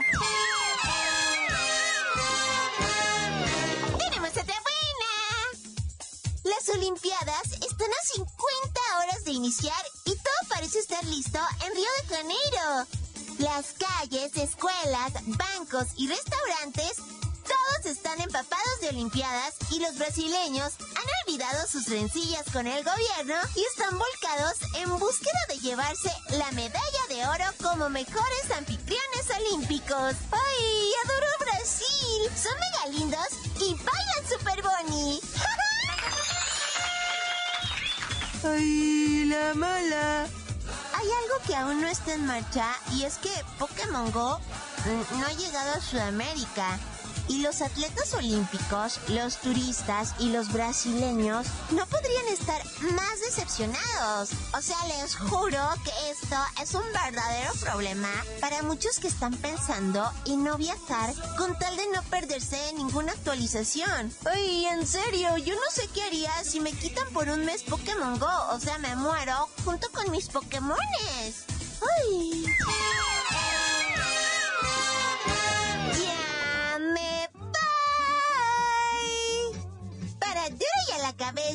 ¡Tenemos 3.98 4.30
otra 4.30 4.42
buena! 4.42 5.12
Las 6.42 6.68
Olimpiadas 6.70 7.52
están 7.52 7.90
a 7.92 8.06
50 8.14 8.80
horas 8.98 9.24
de 9.24 9.30
iniciar 9.30 9.84
y 10.06 10.16
todo 10.16 10.48
parece 10.48 10.80
estar 10.80 11.04
listo 11.04 11.38
en 11.64 11.72
Río 11.72 11.90
de 12.02 12.16
Janeiro. 12.16 12.86
Las 13.38 13.74
calles, 13.74 14.36
escuelas, 14.36 15.12
bancos 15.26 15.86
y 15.94 16.08
restaurantes, 16.08 16.96
todos 17.48 17.86
están 17.86 18.20
empapados 18.20 18.80
de 18.80 18.90
Olimpiadas 18.90 19.54
y 19.70 19.80
los 19.80 19.96
brasileños 19.96 20.74
han 20.94 21.04
olvidado 21.26 21.66
sus 21.66 21.88
rencillas 21.88 22.44
con 22.52 22.66
el 22.66 22.84
gobierno 22.84 23.34
y 23.54 23.64
están 23.64 23.98
volcados 23.98 24.58
en 24.74 24.98
búsqueda 24.98 25.38
de 25.48 25.58
llevarse 25.58 26.12
la 26.30 26.50
medalla 26.52 27.02
de 27.08 27.26
oro 27.26 27.44
como 27.62 27.88
mejores 27.88 28.50
anfitriones 28.56 29.26
olímpicos. 29.40 30.14
¡Ay, 30.30 30.92
adoro 31.04 31.26
Brasil! 31.40 32.30
Son 32.36 32.52
mega 32.60 32.98
lindos 32.98 33.28
y 33.56 33.74
bailan 33.74 34.28
super 34.28 34.62
boni. 34.62 35.20
¡Ay, 38.44 39.24
la 39.24 39.54
mala! 39.54 40.26
Hay 40.94 41.06
algo 41.22 41.46
que 41.46 41.54
aún 41.54 41.80
no 41.80 41.88
está 41.88 42.14
en 42.14 42.26
marcha 42.26 42.74
y 42.92 43.04
es 43.04 43.16
que 43.18 43.32
Pokémon 43.58 44.10
Go 44.10 44.38
mm, 44.38 45.20
no 45.20 45.26
ha 45.26 45.32
llegado 45.32 45.72
a 45.72 45.80
Sudamérica. 45.80 46.78
Y 47.28 47.40
los 47.42 47.60
atletas 47.62 48.14
olímpicos, 48.14 49.00
los 49.08 49.36
turistas 49.38 50.14
y 50.18 50.30
los 50.30 50.52
brasileños 50.52 51.46
no 51.70 51.86
podrían 51.86 52.26
estar 52.28 52.62
más 52.94 53.20
decepcionados. 53.20 54.30
O 54.56 54.62
sea, 54.62 54.76
les 54.86 55.14
juro 55.14 55.60
que 55.84 56.10
esto 56.10 56.36
es 56.62 56.74
un 56.74 56.84
verdadero 56.92 57.52
problema 57.60 58.08
para 58.40 58.62
muchos 58.62 58.98
que 58.98 59.08
están 59.08 59.34
pensando 59.34 60.10
en 60.26 60.42
no 60.42 60.56
viajar 60.56 61.12
con 61.36 61.58
tal 61.58 61.76
de 61.76 61.86
no 61.94 62.02
perderse 62.04 62.72
ninguna 62.74 63.12
actualización. 63.12 64.12
Ay, 64.24 64.66
en 64.66 64.86
serio, 64.86 65.36
yo 65.36 65.54
no 65.54 65.70
sé 65.70 65.88
qué 65.92 66.02
haría 66.02 66.32
si 66.44 66.60
me 66.60 66.72
quitan 66.72 67.08
por 67.12 67.28
un 67.28 67.44
mes 67.44 67.62
Pokémon 67.62 68.18
Go. 68.18 68.30
O 68.52 68.60
sea, 68.60 68.78
me 68.78 68.96
muero 68.96 69.48
junto 69.64 69.90
con 69.90 70.10
mis 70.10 70.28
Pokémones. 70.28 71.44
Ay. 71.80 72.46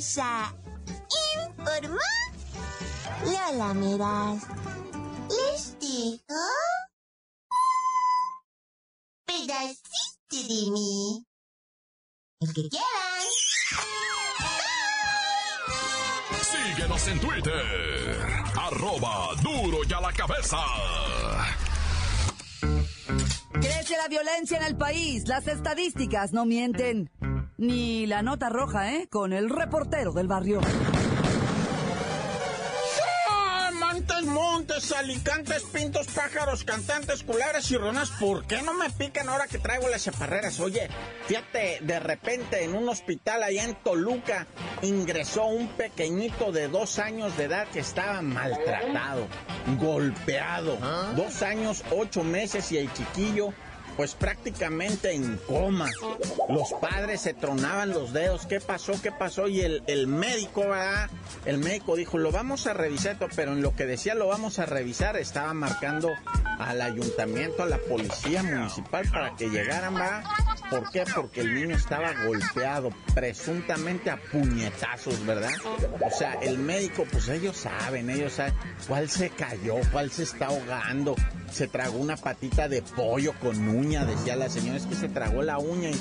A 0.03 0.25
la 0.25 0.53
cabeza. 0.53 0.53
Informó 1.47 1.99
Lola 3.25 3.73
Meras. 3.73 4.43
Les 5.29 5.79
digo. 5.79 6.43
Pedacito 9.25 10.31
de 10.31 10.71
mí. 10.71 11.25
El 12.41 12.53
que 12.53 12.69
quieran. 12.69 13.27
Síguenos 16.41 17.07
en 17.07 17.19
Twitter. 17.19 17.63
Arroba 18.59 19.35
duro 19.41 19.79
y 19.87 19.93
a 19.93 20.01
la 20.01 20.11
cabeza. 20.11 20.57
Crece 23.53 23.97
la 23.97 24.07
violencia 24.09 24.57
en 24.57 24.63
el 24.63 24.75
país. 24.75 25.27
Las 25.27 25.47
estadísticas 25.47 26.33
no 26.33 26.45
mienten. 26.45 27.09
Ni 27.57 28.07
la 28.07 28.21
nota 28.21 28.49
roja, 28.49 28.93
¿eh? 28.93 29.07
Con 29.09 29.31
el 29.33 29.49
reportero 29.49 30.11
del 30.11 30.27
barrio. 30.27 30.61
Montes, 33.79 34.25
montes, 34.25 34.91
alicantes, 34.91 35.63
pintos, 35.71 36.07
pájaros, 36.07 36.63
cantantes, 36.63 37.23
culebras 37.23 37.69
y 37.69 37.77
ronas, 37.77 38.09
¿por 38.09 38.43
qué 38.47 38.63
no 38.63 38.73
me 38.73 38.89
pican 38.89 39.29
ahora 39.29 39.45
que 39.45 39.59
traigo 39.59 39.87
las 39.87 40.03
chaparreras? 40.03 40.59
Oye, 40.59 40.89
fíjate, 41.27 41.77
de 41.81 41.99
repente 41.99 42.63
en 42.63 42.73
un 42.73 42.89
hospital 42.89 43.43
allá 43.43 43.65
en 43.65 43.75
Toluca 43.75 44.47
ingresó 44.81 45.45
un 45.45 45.67
pequeñito 45.67 46.51
de 46.51 46.69
dos 46.69 46.97
años 46.97 47.37
de 47.37 47.43
edad 47.43 47.67
que 47.67 47.79
estaba 47.81 48.23
maltratado, 48.23 49.27
golpeado, 49.79 50.77
dos 51.15 51.43
años, 51.43 51.83
ocho 51.91 52.23
meses 52.23 52.71
y 52.71 52.79
el 52.79 52.91
chiquillo 52.93 53.53
pues 53.95 54.15
prácticamente 54.15 55.13
en 55.13 55.37
coma. 55.47 55.89
Los 56.49 56.73
padres 56.73 57.21
se 57.21 57.33
tronaban 57.33 57.89
los 57.89 58.13
dedos. 58.13 58.45
¿Qué 58.45 58.59
pasó? 58.59 58.93
¿Qué 59.01 59.11
pasó? 59.11 59.47
Y 59.47 59.61
el, 59.61 59.83
el 59.87 60.07
médico, 60.07 60.61
¿verdad? 60.61 61.09
El 61.45 61.57
médico 61.57 61.95
dijo, 61.95 62.17
lo 62.17 62.31
vamos 62.31 62.67
a 62.67 62.73
revisar, 62.73 63.17
pero 63.35 63.53
en 63.53 63.61
lo 63.61 63.75
que 63.75 63.85
decía 63.85 64.15
lo 64.15 64.27
vamos 64.27 64.59
a 64.59 64.65
revisar, 64.65 65.17
estaba 65.17 65.53
marcando 65.53 66.09
al 66.59 66.81
ayuntamiento, 66.81 67.63
a 67.63 67.65
la 67.65 67.77
policía 67.77 68.43
municipal 68.43 69.07
para 69.11 69.35
que 69.35 69.49
llegaran, 69.49 69.95
¿verdad? 69.95 70.23
¿Por 70.69 70.89
qué? 70.91 71.03
Porque 71.15 71.41
el 71.41 71.53
niño 71.53 71.75
estaba 71.75 72.13
golpeado, 72.25 72.91
presuntamente 73.13 74.09
a 74.09 74.17
puñetazos, 74.17 75.25
¿verdad? 75.25 75.51
O 76.01 76.09
sea, 76.09 76.33
el 76.41 76.57
médico, 76.57 77.05
pues 77.11 77.27
ellos 77.29 77.57
saben, 77.57 78.09
ellos 78.09 78.33
saben 78.33 78.53
cuál 78.87 79.09
se 79.09 79.29
cayó, 79.29 79.75
cuál 79.91 80.11
se 80.11 80.23
está 80.23 80.47
ahogando. 80.47 81.15
Se 81.53 81.67
tragó 81.67 81.99
una 81.99 82.17
patita 82.17 82.67
de 82.67 82.81
pollo 82.81 83.33
con 83.39 83.67
uña, 83.67 84.05
decía 84.05 84.35
la 84.35 84.49
señora, 84.49 84.77
es 84.77 84.87
que 84.87 84.95
se 84.95 85.07
tragó 85.07 85.43
la 85.43 85.59
uña 85.59 85.91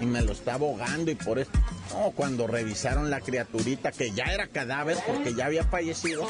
y, 0.00 0.06
me 0.06 0.22
lo 0.22 0.32
estaba 0.32 0.66
ahogando 0.66 1.10
y 1.10 1.14
por 1.14 1.38
eso... 1.38 1.50
No, 1.90 2.10
cuando 2.12 2.46
revisaron 2.46 3.10
la 3.10 3.20
criaturita, 3.20 3.92
que 3.92 4.12
ya 4.12 4.24
era 4.24 4.46
cadáver 4.46 4.96
porque 5.06 5.34
ya 5.34 5.44
había 5.44 5.64
fallecido, 5.64 6.26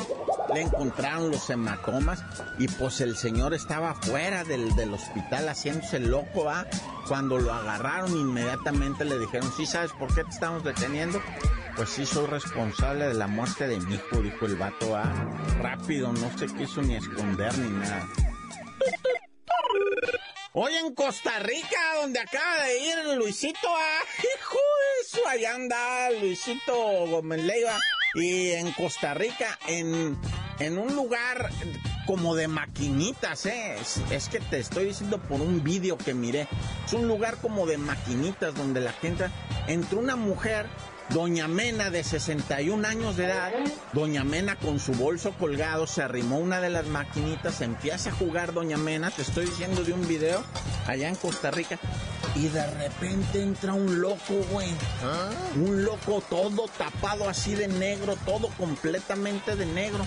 le 0.53 0.63
encontraron 0.63 1.31
los 1.31 1.49
hematomas 1.49 2.25
y 2.59 2.67
pues 2.67 3.01
el 3.01 3.17
señor 3.17 3.55
estaba 3.55 3.95
fuera 3.95 4.43
del, 4.43 4.75
del 4.75 4.93
hospital 4.93 5.49
haciéndose 5.49 6.01
loco, 6.01 6.51
¿ah? 6.51 6.67
Cuando 7.07 7.39
lo 7.39 7.53
agarraron 7.53 8.11
inmediatamente 8.17 9.05
le 9.05 9.17
dijeron, 9.21 9.53
sí, 9.57 9.65
¿sabes 9.65 9.93
por 9.93 10.13
qué 10.13 10.25
te 10.25 10.31
estamos 10.31 10.65
deteniendo? 10.65 11.23
Pues 11.77 11.91
sí, 11.91 12.05
soy 12.05 12.27
responsable 12.27 13.07
de 13.07 13.15
la 13.15 13.29
muerte 13.29 13.69
de 13.69 13.79
mi 13.79 13.95
hijo, 13.95 14.21
dijo 14.21 14.47
el 14.47 14.57
vato, 14.57 14.97
¿ah? 14.97 15.05
Rápido, 15.61 16.13
no 16.13 16.37
se 16.37 16.47
quiso 16.47 16.83
ni 16.83 16.97
esconder 16.97 17.57
ni 17.57 17.69
nada. 17.79 18.09
Hoy 20.55 20.75
en 20.75 20.95
Costa 20.95 21.39
Rica, 21.39 21.79
donde 22.03 22.21
acaba 22.21 22.65
de 22.65 22.79
ir 22.79 23.17
Luisito, 23.17 23.69
ah, 23.69 24.01
hijo 24.19 24.59
eso, 25.01 25.27
allá 25.27 25.55
anda 25.55 26.11
Luisito 26.11 27.07
Gómez 27.07 27.43
Leiva. 27.43 27.79
Y 28.15 28.51
en 28.51 28.71
Costa 28.73 29.15
Rica, 29.15 29.59
en, 29.67 30.19
en 30.59 30.77
un 30.77 30.95
lugar 30.95 31.49
como 32.07 32.35
de 32.35 32.49
maquinitas, 32.49 33.47
¿eh? 33.47 33.77
Es, 33.81 34.03
es, 34.11 34.29
que 34.29 34.41
te 34.41 34.59
estoy 34.59 34.87
diciendo 34.87 35.19
por 35.19 35.41
un 35.41 35.65
vídeo 35.65 35.97
que 35.97 36.13
miré. 36.13 36.47
Es 36.85 36.93
un 36.93 37.09
lugar 37.09 37.39
como 37.39 37.65
de 37.65 37.79
maquinitas 37.79 38.55
donde 38.55 38.81
la 38.81 38.93
gente... 38.93 39.31
Entró 39.69 40.01
una 40.01 40.17
mujer 40.17 40.67
Doña 41.13 41.47
Mena, 41.47 41.91
de 41.91 42.05
61 42.05 42.89
años 42.89 43.17
de 43.19 43.27
edad, 43.27 43.53
Doña 43.93 44.25
Mena 44.25 44.57
con 44.57 44.81
su 44.81 44.93
bolso 44.93 45.33
colgado, 45.33 45.87
se 45.87 46.03
arrimó 46.03 46.39
una 46.39 46.59
de 46.59 46.71
las 46.71 46.87
maquinitas, 46.87 47.61
empieza 47.61 48.09
a 48.09 48.15
jugar 48.15 48.55
Doña 48.55 48.79
Mena, 48.79 49.11
te 49.11 49.21
estoy 49.21 49.45
diciendo 49.45 49.85
de 49.85 49.93
un 49.93 50.09
video 50.09 50.43
allá 50.87 51.11
en 51.11 51.15
Costa 51.17 51.51
Rica, 51.51 51.79
y 52.35 52.49
de 52.49 52.67
repente 52.67 53.43
entra 53.43 53.75
un 53.75 54.01
loco, 54.01 54.35
güey. 54.51 54.71
Un 55.57 55.85
loco 55.85 56.23
todo 56.31 56.67
tapado 56.79 57.29
así 57.29 57.55
de 57.55 57.69
negro, 57.69 58.17
todo 58.25 58.49
completamente 58.57 59.55
de 59.55 59.67
negro. 59.67 60.07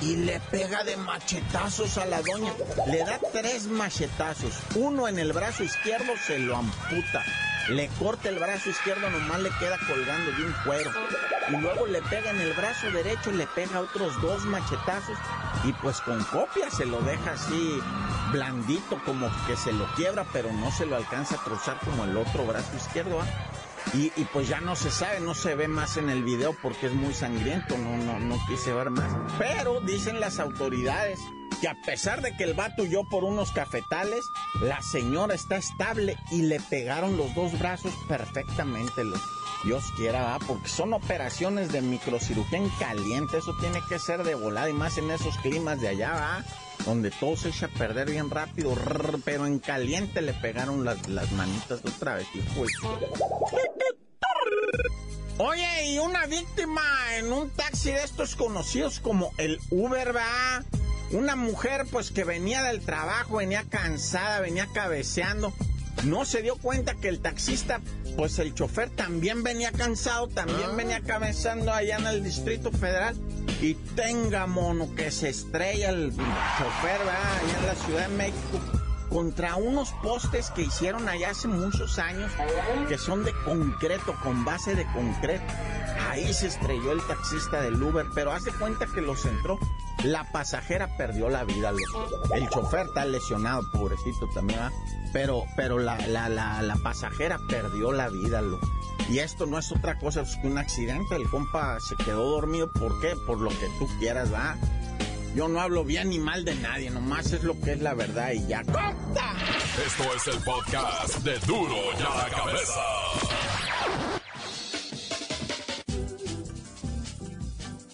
Y 0.00 0.16
le 0.16 0.40
pega 0.52 0.84
de 0.84 0.96
machetazos 0.96 1.98
a 1.98 2.06
la 2.06 2.22
doña. 2.22 2.52
Le 2.86 3.00
da 3.00 3.18
tres 3.32 3.66
machetazos. 3.66 4.52
Uno 4.76 5.08
en 5.08 5.18
el 5.18 5.32
brazo 5.32 5.64
izquierdo 5.64 6.12
se 6.24 6.38
lo 6.38 6.56
amputa 6.56 7.24
le 7.68 7.88
corta 7.98 8.28
el 8.28 8.38
brazo 8.38 8.70
izquierdo, 8.70 9.10
nomás 9.10 9.40
le 9.40 9.50
queda 9.58 9.78
colgando 9.86 10.32
de 10.32 10.44
un 10.44 10.52
cuero. 10.64 10.90
Y 11.50 11.56
luego 11.56 11.86
le 11.86 12.02
pega 12.02 12.30
en 12.30 12.40
el 12.40 12.52
brazo 12.52 12.90
derecho 12.90 13.30
le 13.32 13.46
pega 13.46 13.80
otros 13.80 14.20
dos 14.20 14.44
machetazos. 14.44 15.16
Y 15.64 15.72
pues 15.74 16.00
con 16.00 16.22
copia 16.24 16.70
se 16.70 16.86
lo 16.86 17.00
deja 17.02 17.32
así 17.32 17.80
blandito, 18.32 19.00
como 19.04 19.30
que 19.46 19.56
se 19.56 19.72
lo 19.72 19.86
quiebra, 19.94 20.26
pero 20.32 20.52
no 20.52 20.70
se 20.70 20.86
lo 20.86 20.96
alcanza 20.96 21.36
a 21.36 21.44
trozar 21.44 21.78
como 21.84 22.04
el 22.04 22.16
otro 22.16 22.46
brazo 22.46 22.76
izquierdo. 22.76 23.20
¿ah? 23.20 23.26
Y, 23.94 24.12
y, 24.16 24.24
pues 24.32 24.48
ya 24.48 24.60
no 24.60 24.76
se 24.76 24.90
sabe, 24.90 25.20
no 25.20 25.34
se 25.34 25.54
ve 25.54 25.66
más 25.66 25.96
en 25.96 26.10
el 26.10 26.22
video 26.22 26.54
porque 26.62 26.86
es 26.86 26.92
muy 26.92 27.14
sangriento, 27.14 27.78
no, 27.78 27.96
no, 27.96 28.18
no 28.18 28.36
quise 28.46 28.72
ver 28.72 28.90
más. 28.90 29.10
Pero 29.38 29.80
dicen 29.80 30.20
las 30.20 30.40
autoridades 30.40 31.20
que 31.60 31.68
a 31.68 31.74
pesar 31.74 32.22
de 32.22 32.36
que 32.36 32.44
el 32.44 32.54
vato 32.54 32.82
huyó 32.82 33.04
por 33.08 33.24
unos 33.24 33.52
cafetales, 33.52 34.24
la 34.60 34.80
señora 34.82 35.34
está 35.34 35.56
estable 35.56 36.16
y 36.30 36.42
le 36.42 36.60
pegaron 36.60 37.16
los 37.16 37.34
dos 37.34 37.58
brazos 37.58 37.92
perfectamente. 38.08 39.04
Los, 39.04 39.20
Dios 39.64 39.84
quiera, 39.96 40.22
¿va? 40.22 40.38
porque 40.38 40.68
son 40.68 40.92
operaciones 40.92 41.72
de 41.72 41.82
microcirugía 41.82 42.58
en 42.58 42.68
caliente, 42.70 43.38
eso 43.38 43.56
tiene 43.60 43.80
que 43.88 43.98
ser 43.98 44.22
de 44.22 44.34
volada 44.34 44.70
y 44.70 44.72
más 44.72 44.98
en 44.98 45.10
esos 45.10 45.36
climas 45.38 45.80
de 45.80 45.88
allá, 45.88 46.12
¿va? 46.12 46.44
donde 46.84 47.10
todo 47.10 47.36
se 47.36 47.48
echa 47.48 47.66
a 47.66 47.70
perder 47.70 48.10
bien 48.10 48.30
rápido, 48.30 48.74
pero 49.24 49.46
en 49.46 49.58
caliente 49.58 50.22
le 50.22 50.32
pegaron 50.32 50.84
las, 50.84 51.08
las 51.08 51.30
manitas 51.32 51.80
otra 51.84 52.14
vez. 52.14 52.26
Y. 52.34 52.40
Oye, 55.38 55.90
y 55.90 55.98
una 55.98 56.26
víctima 56.26 56.82
en 57.16 57.32
un 57.32 57.50
taxi 57.50 57.90
de 57.90 58.02
estos 58.02 58.36
conocidos 58.36 59.00
como 59.00 59.32
el 59.38 59.60
Uber, 59.70 60.16
va. 60.16 60.64
Una 61.10 61.36
mujer 61.36 61.86
pues 61.90 62.10
que 62.10 62.24
venía 62.24 62.62
del 62.62 62.80
trabajo, 62.80 63.38
venía 63.38 63.64
cansada, 63.64 64.40
venía 64.40 64.68
cabeceando. 64.72 65.52
No 66.04 66.24
se 66.24 66.42
dio 66.42 66.56
cuenta 66.56 66.94
que 66.94 67.08
el 67.08 67.20
taxista, 67.20 67.80
pues 68.16 68.38
el 68.38 68.54
chofer 68.54 68.90
también 68.90 69.42
venía 69.42 69.72
cansado, 69.72 70.28
también 70.28 70.76
venía 70.76 71.00
cabeceando 71.00 71.72
allá 71.72 71.96
en 71.96 72.06
el 72.06 72.22
Distrito 72.22 72.70
Federal. 72.70 73.16
Y 73.60 73.74
tenga 73.96 74.46
mono 74.46 74.94
que 74.94 75.10
se 75.10 75.30
estrella 75.30 75.90
el 75.90 76.10
chofer, 76.10 77.00
va, 77.06 77.38
allá 77.38 77.58
en 77.58 77.66
la 77.66 77.74
Ciudad 77.74 78.08
de 78.08 78.16
México 78.16 78.77
contra 79.08 79.56
unos 79.56 79.92
postes 80.02 80.50
que 80.50 80.62
hicieron 80.62 81.08
allá 81.08 81.30
hace 81.30 81.48
muchos 81.48 81.98
años, 81.98 82.30
que 82.88 82.98
son 82.98 83.24
de 83.24 83.32
concreto, 83.44 84.14
con 84.22 84.44
base 84.44 84.74
de 84.74 84.84
concreto. 84.92 85.44
Ahí 86.08 86.32
se 86.32 86.46
estrelló 86.46 86.92
el 86.92 87.02
taxista 87.06 87.60
del 87.60 87.82
Uber, 87.82 88.06
pero 88.14 88.32
hace 88.32 88.52
cuenta 88.52 88.86
que 88.86 89.00
los 89.00 89.24
entró. 89.24 89.58
La 90.04 90.30
pasajera 90.30 90.96
perdió 90.96 91.28
la 91.28 91.42
vida, 91.42 91.72
el 92.32 92.48
chofer 92.50 92.86
está 92.86 93.04
lesionado, 93.04 93.62
pobrecito 93.72 94.28
también, 94.32 94.60
¿verdad? 94.60 94.72
pero, 95.12 95.46
pero 95.56 95.78
la, 95.78 95.98
la, 96.06 96.28
la, 96.28 96.62
la, 96.62 96.76
pasajera 96.76 97.38
perdió 97.48 97.92
la 97.92 98.08
vida, 98.08 98.42
lo. 98.42 98.60
Y 99.08 99.20
esto 99.20 99.46
no 99.46 99.58
es 99.58 99.72
otra 99.72 99.98
cosa 99.98 100.22
que 100.40 100.46
un 100.46 100.58
accidente, 100.58 101.16
el 101.16 101.28
compa 101.28 101.78
se 101.80 101.96
quedó 101.96 102.30
dormido, 102.30 102.68
¿por 102.70 103.00
qué? 103.00 103.16
Por 103.26 103.40
lo 103.40 103.50
que 103.50 103.68
tú 103.78 103.88
quieras, 103.98 104.32
va. 104.32 104.56
Yo 105.38 105.46
no 105.46 105.60
hablo 105.60 105.84
bien 105.84 106.10
ni 106.10 106.18
mal 106.18 106.44
de 106.44 106.52
nadie, 106.56 106.90
nomás 106.90 107.32
es 107.32 107.44
lo 107.44 107.60
que 107.60 107.74
es 107.74 107.80
la 107.80 107.94
verdad 107.94 108.32
y 108.32 108.44
ya. 108.48 108.64
¡Corta! 108.64 109.36
Esto 109.86 110.12
es 110.16 110.26
el 110.34 110.42
podcast 110.42 111.18
de 111.18 111.38
Duro 111.46 111.76
y 111.96 112.02
a 112.02 112.16
la 112.16 112.28
Cabeza. 112.28 112.82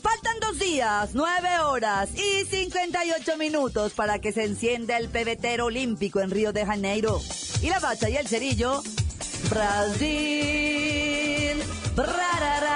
Faltan 0.01 0.41
dos 0.41 0.59
días, 0.59 1.11
nueve 1.13 1.59
horas 1.59 2.09
y 2.15 2.47
58 2.47 3.37
minutos 3.37 3.93
para 3.93 4.21
que 4.21 4.33
se 4.33 4.45
encienda 4.45 4.97
el 4.97 5.11
pebetero 5.11 5.67
olímpico 5.67 6.23
en 6.23 6.31
Río 6.31 6.55
de 6.55 6.65
Janeiro. 6.65 7.21
Y 7.61 7.69
la 7.69 7.79
bacha 7.79 8.09
y 8.09 8.17
el 8.17 8.27
cerillo, 8.27 8.83
Brasil. 9.51 10.95
Bra, 11.95 12.74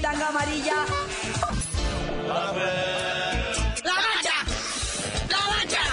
tanga 0.00 0.28
amarilla. 0.28 0.74
La 2.26 3.94
bacha, 3.94 4.36
la 5.30 5.42
bacha, 5.52 5.84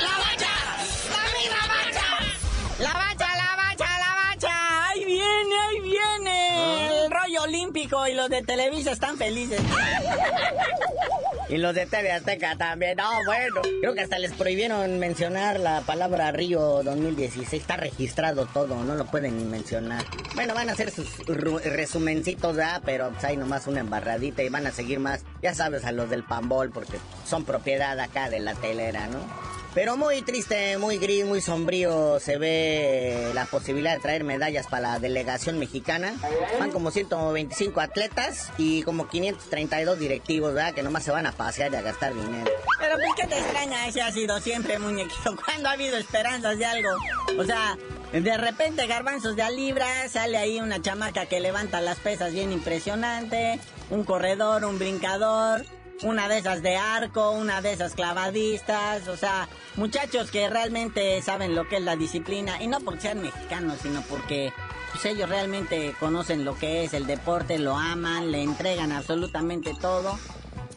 la 0.00 0.14
bacha, 0.18 0.52
la 1.10 1.22
misma 1.36 1.62
bacha, 1.74 2.06
la 2.78 2.92
bacha, 2.92 3.28
la 3.36 3.50
bacha, 3.56 3.88
la 3.98 4.10
bacha. 4.14 4.54
Ahí 4.88 5.04
viene, 5.04 5.54
ahí 5.68 5.80
viene. 5.80 7.04
El 7.04 7.10
rollo 7.10 7.42
olímpico 7.42 8.06
y 8.06 8.14
los 8.14 8.28
de 8.30 8.42
Televisa 8.42 8.92
están 8.92 9.16
felices. 9.18 9.60
Y 11.48 11.56
los 11.56 11.74
de 11.74 11.86
TV 11.86 12.12
Azteca 12.12 12.56
también. 12.56 12.96
No, 12.98 13.10
bueno. 13.24 13.62
Creo 13.80 13.94
que 13.94 14.02
hasta 14.02 14.18
les 14.18 14.32
prohibieron 14.32 14.98
mencionar 14.98 15.58
la 15.58 15.80
palabra 15.80 16.30
Río 16.30 16.82
2016. 16.82 17.62
Está 17.62 17.76
registrado 17.76 18.46
todo, 18.46 18.84
no 18.84 18.94
lo 18.94 19.06
pueden 19.06 19.38
ni 19.38 19.44
mencionar. 19.44 20.04
Bueno, 20.34 20.54
van 20.54 20.68
a 20.68 20.72
hacer 20.72 20.90
sus 20.90 21.08
resumencitos, 21.26 22.56
¿verdad? 22.56 22.82
Pero 22.84 23.10
pues 23.10 23.24
hay 23.24 23.36
nomás 23.36 23.66
una 23.66 23.80
embarradita 23.80 24.42
y 24.42 24.50
van 24.50 24.66
a 24.66 24.72
seguir 24.72 25.00
más, 25.00 25.24
ya 25.42 25.54
sabes, 25.54 25.84
a 25.84 25.92
los 25.92 26.10
del 26.10 26.22
Pambol, 26.22 26.70
porque 26.70 26.98
son 27.24 27.44
propiedad 27.44 27.98
acá 27.98 28.28
de 28.28 28.40
la 28.40 28.54
telera, 28.54 29.06
¿no? 29.06 29.20
Pero 29.78 29.96
muy 29.96 30.22
triste, 30.22 30.76
muy 30.76 30.98
gris, 30.98 31.24
muy 31.24 31.40
sombrío 31.40 32.18
se 32.18 32.36
ve 32.36 33.30
la 33.32 33.44
posibilidad 33.44 33.94
de 33.94 34.00
traer 34.00 34.24
medallas 34.24 34.66
para 34.66 34.94
la 34.94 34.98
delegación 34.98 35.56
mexicana. 35.56 36.14
Van 36.58 36.72
como 36.72 36.90
125 36.90 37.80
atletas 37.80 38.50
y 38.58 38.82
como 38.82 39.06
532 39.06 40.00
directivos, 40.00 40.52
¿verdad? 40.52 40.74
Que 40.74 40.82
nomás 40.82 41.04
se 41.04 41.12
van 41.12 41.26
a 41.26 41.30
pasear 41.30 41.72
y 41.72 41.76
a 41.76 41.82
gastar 41.82 42.12
dinero. 42.12 42.50
Pero 42.80 42.96
pues 42.96 43.08
qué 43.18 43.28
te 43.28 43.38
extraña, 43.38 43.86
ese 43.86 44.02
ha 44.02 44.10
sido 44.10 44.40
siempre 44.40 44.80
muñequito. 44.80 45.36
¿Cuándo 45.44 45.68
ha 45.68 45.72
habido 45.74 45.96
esperanzas 45.96 46.58
de 46.58 46.64
algo? 46.64 46.88
O 47.38 47.44
sea, 47.44 47.78
de 48.10 48.36
repente 48.36 48.84
garbanzos 48.88 49.36
de 49.36 49.48
libra, 49.52 50.08
sale 50.08 50.38
ahí 50.38 50.60
una 50.60 50.82
chamaca 50.82 51.26
que 51.26 51.38
levanta 51.38 51.80
las 51.80 52.00
pesas 52.00 52.32
bien 52.32 52.50
impresionante, 52.50 53.60
un 53.90 54.02
corredor, 54.02 54.64
un 54.64 54.80
brincador, 54.80 55.64
una 56.02 56.28
de 56.28 56.38
esas 56.38 56.62
de 56.62 56.76
arco, 56.76 57.30
una 57.30 57.60
de 57.60 57.72
esas 57.72 57.94
clavadistas, 57.94 59.08
o 59.08 59.16
sea, 59.16 59.48
muchachos 59.76 60.30
que 60.30 60.48
realmente 60.48 61.20
saben 61.22 61.54
lo 61.54 61.68
que 61.68 61.76
es 61.76 61.82
la 61.82 61.96
disciplina, 61.96 62.62
y 62.62 62.68
no 62.68 62.80
porque 62.80 63.02
sean 63.02 63.22
mexicanos, 63.22 63.78
sino 63.82 64.02
porque 64.02 64.52
pues, 64.92 65.04
ellos 65.06 65.28
realmente 65.28 65.94
conocen 65.98 66.44
lo 66.44 66.56
que 66.56 66.84
es 66.84 66.94
el 66.94 67.06
deporte, 67.06 67.58
lo 67.58 67.76
aman, 67.76 68.30
le 68.30 68.42
entregan 68.42 68.92
absolutamente 68.92 69.74
todo, 69.80 70.18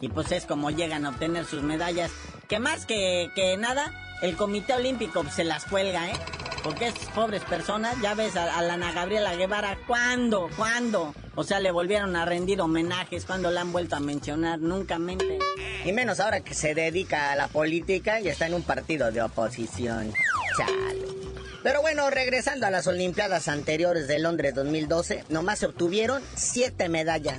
y 0.00 0.08
pues 0.08 0.32
es 0.32 0.46
como 0.46 0.70
llegan 0.70 1.06
a 1.06 1.10
obtener 1.10 1.44
sus 1.44 1.62
medallas. 1.62 2.10
que 2.48 2.58
más 2.58 2.86
que, 2.86 3.30
que 3.34 3.56
nada, 3.56 3.92
el 4.22 4.36
Comité 4.36 4.74
Olímpico 4.74 5.24
se 5.30 5.44
las 5.44 5.64
cuelga, 5.64 6.10
¿eh? 6.10 6.14
Porque 6.62 6.88
estas 6.88 7.08
pobres 7.10 7.42
personas, 7.42 8.00
ya 8.00 8.14
ves 8.14 8.36
a, 8.36 8.56
a 8.56 8.62
la 8.62 8.74
Ana 8.74 8.92
Gabriela 8.92 9.34
Guevara, 9.34 9.78
¿cuándo? 9.86 10.48
¿Cuándo? 10.56 11.14
O 11.34 11.44
sea, 11.44 11.60
le 11.60 11.70
volvieron 11.70 12.14
a 12.14 12.24
rendir 12.24 12.60
homenajes, 12.60 13.24
cuando 13.24 13.50
la 13.50 13.62
han 13.62 13.72
vuelto 13.72 13.96
a 13.96 14.00
mencionar? 14.00 14.58
Nunca 14.58 14.98
mente. 14.98 15.38
Y 15.84 15.92
menos 15.92 16.20
ahora 16.20 16.40
que 16.40 16.54
se 16.54 16.74
dedica 16.74 17.32
a 17.32 17.36
la 17.36 17.48
política 17.48 18.20
y 18.20 18.28
está 18.28 18.46
en 18.46 18.54
un 18.54 18.62
partido 18.62 19.10
de 19.10 19.22
oposición. 19.22 20.12
Chale. 20.56 21.02
Pero 21.62 21.80
bueno, 21.80 22.10
regresando 22.10 22.66
a 22.66 22.70
las 22.70 22.86
Olimpiadas 22.86 23.48
anteriores 23.48 24.08
de 24.08 24.18
Londres 24.18 24.54
2012, 24.54 25.24
nomás 25.28 25.60
se 25.60 25.66
obtuvieron 25.66 26.22
siete 26.34 26.88
medallas. 26.88 27.38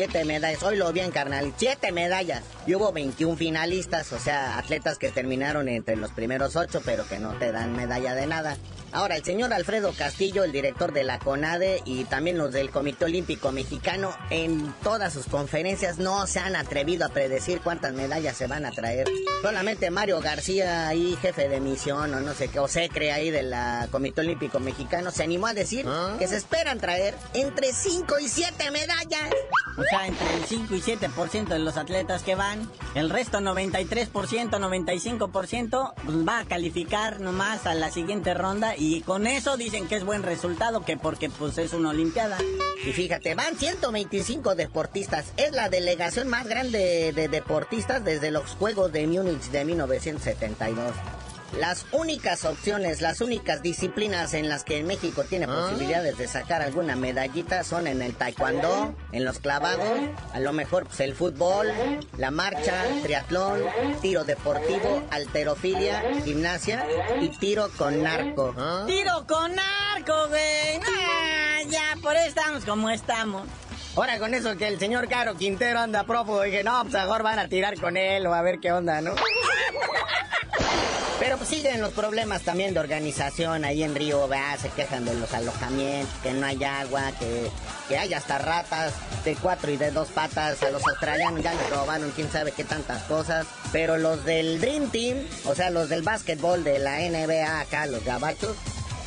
Siete 0.00 0.24
medallas, 0.24 0.62
hoy 0.62 0.78
lo 0.78 0.94
bien 0.94 1.10
carnal, 1.10 1.52
siete 1.58 1.92
medallas. 1.92 2.42
Y 2.66 2.74
hubo 2.74 2.90
21 2.90 3.36
finalistas, 3.36 4.14
o 4.14 4.18
sea, 4.18 4.56
atletas 4.56 4.96
que 4.96 5.10
terminaron 5.10 5.68
entre 5.68 5.94
los 5.96 6.10
primeros 6.12 6.56
ocho, 6.56 6.80
pero 6.82 7.06
que 7.06 7.18
no 7.18 7.34
te 7.34 7.52
dan 7.52 7.76
medalla 7.76 8.14
de 8.14 8.26
nada. 8.26 8.56
Ahora, 8.92 9.16
el 9.16 9.24
señor 9.24 9.52
Alfredo 9.52 9.92
Castillo, 9.92 10.42
el 10.42 10.50
director 10.50 10.92
de 10.92 11.04
la 11.04 11.20
CONADE 11.20 11.82
y 11.84 12.04
también 12.04 12.36
los 12.38 12.52
del 12.52 12.70
Comité 12.70 13.04
Olímpico 13.04 13.52
Mexicano, 13.52 14.12
en 14.30 14.74
todas 14.82 15.12
sus 15.12 15.26
conferencias 15.26 15.98
no 15.98 16.26
se 16.26 16.40
han 16.40 16.56
atrevido 16.56 17.06
a 17.06 17.10
predecir 17.10 17.60
cuántas 17.60 17.92
medallas 17.92 18.36
se 18.36 18.48
van 18.48 18.66
a 18.66 18.72
traer. 18.72 19.08
Solamente 19.42 19.90
Mario 19.90 20.20
García, 20.20 20.88
ahí 20.88 21.16
jefe 21.22 21.48
de 21.48 21.60
misión 21.60 22.12
o 22.14 22.20
no 22.20 22.34
sé 22.34 22.48
qué, 22.48 22.58
o 22.58 22.66
secre 22.66 23.12
ahí 23.12 23.30
del 23.30 23.54
Comité 23.90 24.22
Olímpico 24.22 24.58
Mexicano, 24.58 25.12
se 25.12 25.22
animó 25.22 25.46
a 25.46 25.54
decir 25.54 25.86
que 26.18 26.26
se 26.26 26.36
esperan 26.36 26.78
traer 26.80 27.14
entre 27.34 27.72
5 27.72 28.18
y 28.18 28.28
7 28.28 28.70
medallas. 28.72 29.30
O 29.76 29.84
sea, 29.84 30.06
entre 30.06 30.34
el 30.34 30.44
5 30.44 30.74
y 30.74 30.80
7% 30.80 31.48
de 31.48 31.58
los 31.60 31.76
atletas 31.76 32.22
que 32.22 32.34
van, 32.34 32.68
el 32.94 33.08
resto 33.08 33.38
93%, 33.38 34.10
95% 34.10 35.94
pues 36.04 36.28
va 36.28 36.40
a 36.40 36.44
calificar 36.44 37.20
nomás 37.20 37.66
a 37.66 37.74
la 37.74 37.90
siguiente 37.90 38.34
ronda 38.34 38.74
y 38.80 39.02
con 39.02 39.26
eso 39.26 39.58
dicen 39.58 39.86
que 39.88 39.96
es 39.96 40.04
buen 40.04 40.22
resultado, 40.22 40.86
que 40.86 40.96
porque 40.96 41.28
pues 41.28 41.58
es 41.58 41.74
una 41.74 41.90
olimpiada. 41.90 42.38
Y 42.82 42.92
fíjate, 42.92 43.34
van 43.34 43.54
125 43.58 44.54
deportistas. 44.54 45.34
Es 45.36 45.52
la 45.52 45.68
delegación 45.68 46.28
más 46.28 46.46
grande 46.48 47.12
de 47.14 47.28
deportistas 47.28 48.02
desde 48.02 48.30
los 48.30 48.52
Juegos 48.52 48.90
de 48.90 49.06
Múnich 49.06 49.50
de 49.50 49.66
1972. 49.66 50.94
Las 51.58 51.84
únicas 51.92 52.44
opciones, 52.44 53.00
las 53.00 53.20
únicas 53.20 53.62
disciplinas 53.62 54.34
en 54.34 54.48
las 54.48 54.62
que 54.62 54.82
México 54.84 55.24
tiene 55.24 55.46
posibilidades 55.46 56.16
de 56.16 56.28
sacar 56.28 56.62
alguna 56.62 56.94
medallita 56.94 57.64
son 57.64 57.86
en 57.86 58.02
el 58.02 58.14
taekwondo, 58.14 58.94
en 59.12 59.24
los 59.24 59.40
clavados, 59.40 59.88
a 60.32 60.38
lo 60.38 60.52
mejor 60.52 60.86
pues, 60.86 61.00
el 61.00 61.14
fútbol, 61.14 61.68
la 62.16 62.30
marcha, 62.30 62.84
triatlón, 63.02 63.62
tiro 64.00 64.24
deportivo, 64.24 65.02
alterofilia, 65.10 66.02
gimnasia 66.24 66.86
y 67.20 67.28
tiro 67.30 67.68
con 67.76 68.02
narco. 68.02 68.54
¡Tiro 68.86 69.26
con 69.26 69.54
narco, 69.54 70.28
güey! 70.28 70.80
¡Ah, 70.86 71.58
ya, 71.68 71.96
por 72.00 72.14
eso 72.16 72.28
estamos 72.28 72.64
como 72.64 72.90
estamos. 72.90 73.42
Ahora 73.96 74.18
con 74.20 74.34
eso 74.34 74.56
que 74.56 74.68
el 74.68 74.78
señor 74.78 75.08
Caro 75.08 75.36
Quintero 75.36 75.80
anda 75.80 76.04
prófugo, 76.04 76.42
dije, 76.42 76.62
no, 76.62 76.80
pues 76.82 76.94
mejor 76.94 77.24
van 77.24 77.40
a 77.40 77.48
tirar 77.48 77.78
con 77.78 77.96
él 77.96 78.24
o 78.26 78.34
a 78.34 78.40
ver 78.40 78.60
qué 78.60 78.70
onda, 78.72 79.00
¿no? 79.00 79.14
Pero 81.20 81.36
pues 81.36 81.50
siguen 81.50 81.82
los 81.82 81.92
problemas 81.92 82.40
también 82.42 82.72
de 82.72 82.80
organización 82.80 83.66
ahí 83.66 83.82
en 83.82 83.94
Río, 83.94 84.26
¿verdad? 84.26 84.58
Se 84.58 84.70
quejan 84.70 85.04
de 85.04 85.14
los 85.14 85.32
alojamientos, 85.34 86.14
que 86.22 86.32
no 86.32 86.46
hay 86.46 86.64
agua, 86.64 87.12
que, 87.18 87.50
que 87.88 87.98
hay 87.98 88.14
hasta 88.14 88.38
ratas 88.38 88.94
de 89.22 89.36
cuatro 89.36 89.70
y 89.70 89.76
de 89.76 89.90
dos 89.90 90.08
patas. 90.08 90.62
A 90.62 90.70
los 90.70 90.82
australianos 90.86 91.42
ya 91.42 91.52
les 91.52 91.68
robaron 91.68 92.10
quién 92.12 92.32
sabe 92.32 92.52
qué 92.52 92.64
tantas 92.64 93.02
cosas. 93.02 93.46
Pero 93.70 93.98
los 93.98 94.24
del 94.24 94.62
Dream 94.62 94.88
Team, 94.88 95.18
o 95.44 95.54
sea, 95.54 95.68
los 95.68 95.90
del 95.90 96.00
básquetbol 96.00 96.64
de 96.64 96.78
la 96.78 96.98
NBA 97.00 97.60
acá, 97.60 97.84
los 97.84 98.02
gabachos, 98.02 98.56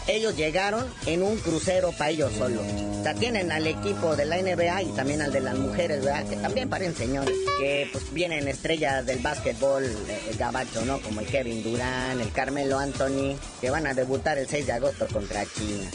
ellos 0.08 0.36
llegaron 0.36 0.86
en 1.06 1.24
un 1.24 1.38
crucero 1.38 1.92
para 1.92 2.10
ellos 2.10 2.32
solos. 2.34 2.66
O 3.00 3.04
sea, 3.04 3.14
tienen 3.14 3.52
al 3.52 3.68
equipo 3.68 4.16
de 4.16 4.26
la 4.26 4.42
NBA 4.42 4.84
y 4.84 4.92
también 4.94 5.22
al 5.22 5.32
de 5.32 5.42
las 5.42 5.58
mujeres, 5.58 6.04
¿verdad? 6.04 6.26
Que 6.28 6.36
también 6.38 6.70
parecen 6.70 6.96
señores. 6.96 7.36
Que 7.60 7.90
pues 7.92 8.14
vienen 8.14 8.48
estrellas 8.48 9.06
del 9.06 9.20
básquetbol 9.20 9.84
eh, 9.84 10.36
gabacho, 10.38 10.86
¿no? 10.86 11.00
Como 11.02 11.22
el 11.22 11.28
Kevin 11.28 11.64
Durán, 11.64 12.20
el 12.22 12.32
Carmelo 12.32 12.80
Anthony, 12.80 13.38
que 13.62 13.70
van 13.70 13.88
a 13.88 13.94
debutar 13.94 14.38
el 14.38 14.48
6 14.48 14.68
de 14.68 14.72
agosto 14.74 15.08
contra 15.08 15.46
China. 15.46 15.90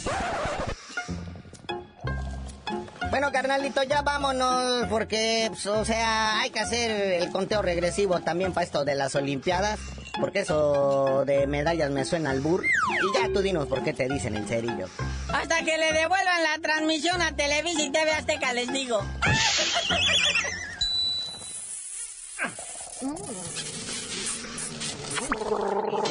Bueno, 3.11 3.33
carnalito, 3.33 3.83
ya 3.85 4.03
vámonos, 4.03 4.87
porque, 4.89 5.47
pues, 5.49 5.67
o 5.67 5.85
sea, 5.85 6.41
hay 6.41 6.51
que 6.51 6.61
hacer 6.61 7.23
el 7.23 7.31
conteo 7.31 7.63
regresivo 7.63 8.21
también 8.21 8.53
para 8.53 8.65
esto 8.65 8.85
de 8.85 8.95
las 8.95 9.15
Olimpiadas, 9.15 9.79
porque 10.21 10.41
eso 10.41 11.25
de 11.25 11.47
medallas 11.47 11.91
me 11.91 12.05
suena 12.05 12.31
al 12.31 12.41
bur. 12.41 12.65
Y 12.65 13.19
ya 13.19 13.33
tú 13.33 13.41
dinos 13.41 13.67
por 13.67 13.83
qué 13.83 13.95
te 13.95 14.09
dicen 14.09 14.37
el 14.37 14.47
cerillo. 14.47 14.89
Hasta 15.33 15.65
que 15.65 15.79
le 15.79 15.93
devuelvan 15.93 16.43
la 16.43 16.59
transmisión 16.61 17.23
a 17.23 17.35
Televisa 17.35 17.83
y 17.83 17.91
TV 17.91 18.13
Azteca, 18.13 18.53
les 18.53 18.73
digo. 18.73 19.01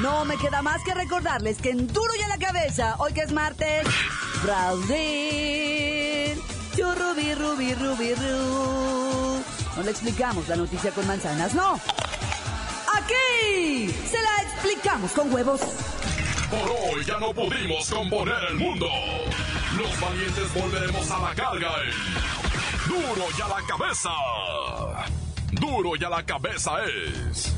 No 0.00 0.24
me 0.24 0.38
queda 0.38 0.62
más 0.62 0.82
que 0.82 0.94
recordarles 0.94 1.58
que 1.58 1.68
en 1.68 1.86
Duro 1.86 2.14
y 2.18 2.22
a 2.22 2.28
la 2.28 2.38
Cabeza, 2.38 2.96
hoy 2.98 3.12
que 3.12 3.20
es 3.20 3.30
martes, 3.30 3.86
Brasil. 4.42 4.88
Yo, 6.74 6.94
Rubi, 6.94 7.34
Rubi, 7.34 7.74
Rubi, 7.74 8.14
Ru. 8.14 9.44
No 9.76 9.82
le 9.82 9.90
explicamos 9.90 10.48
la 10.48 10.56
noticia 10.56 10.92
con 10.92 11.06
manzanas, 11.06 11.52
no. 11.52 11.78
Aquí 12.94 13.90
se 14.10 14.22
la 14.22 14.42
explicamos 14.44 15.12
con 15.12 15.30
huevos. 15.30 15.60
Por 16.48 16.70
hoy 16.70 17.04
ya 17.04 17.18
no 17.18 17.34
pudimos 17.34 17.90
componer 17.90 18.42
el 18.48 18.56
mundo. 18.56 18.88
Los 19.76 20.00
valientes 20.00 20.54
volveremos 20.54 21.10
a 21.10 21.18
la 21.18 21.34
carga 21.34 21.70
en 21.84 21.92
Duro 22.88 23.26
y 23.36 23.42
a 23.42 23.48
la 23.48 23.62
cabeza. 23.66 24.08
Duro 25.52 25.96
y 26.00 26.04
a 26.04 26.08
la 26.08 26.24
cabeza 26.24 26.82
es 26.84 27.57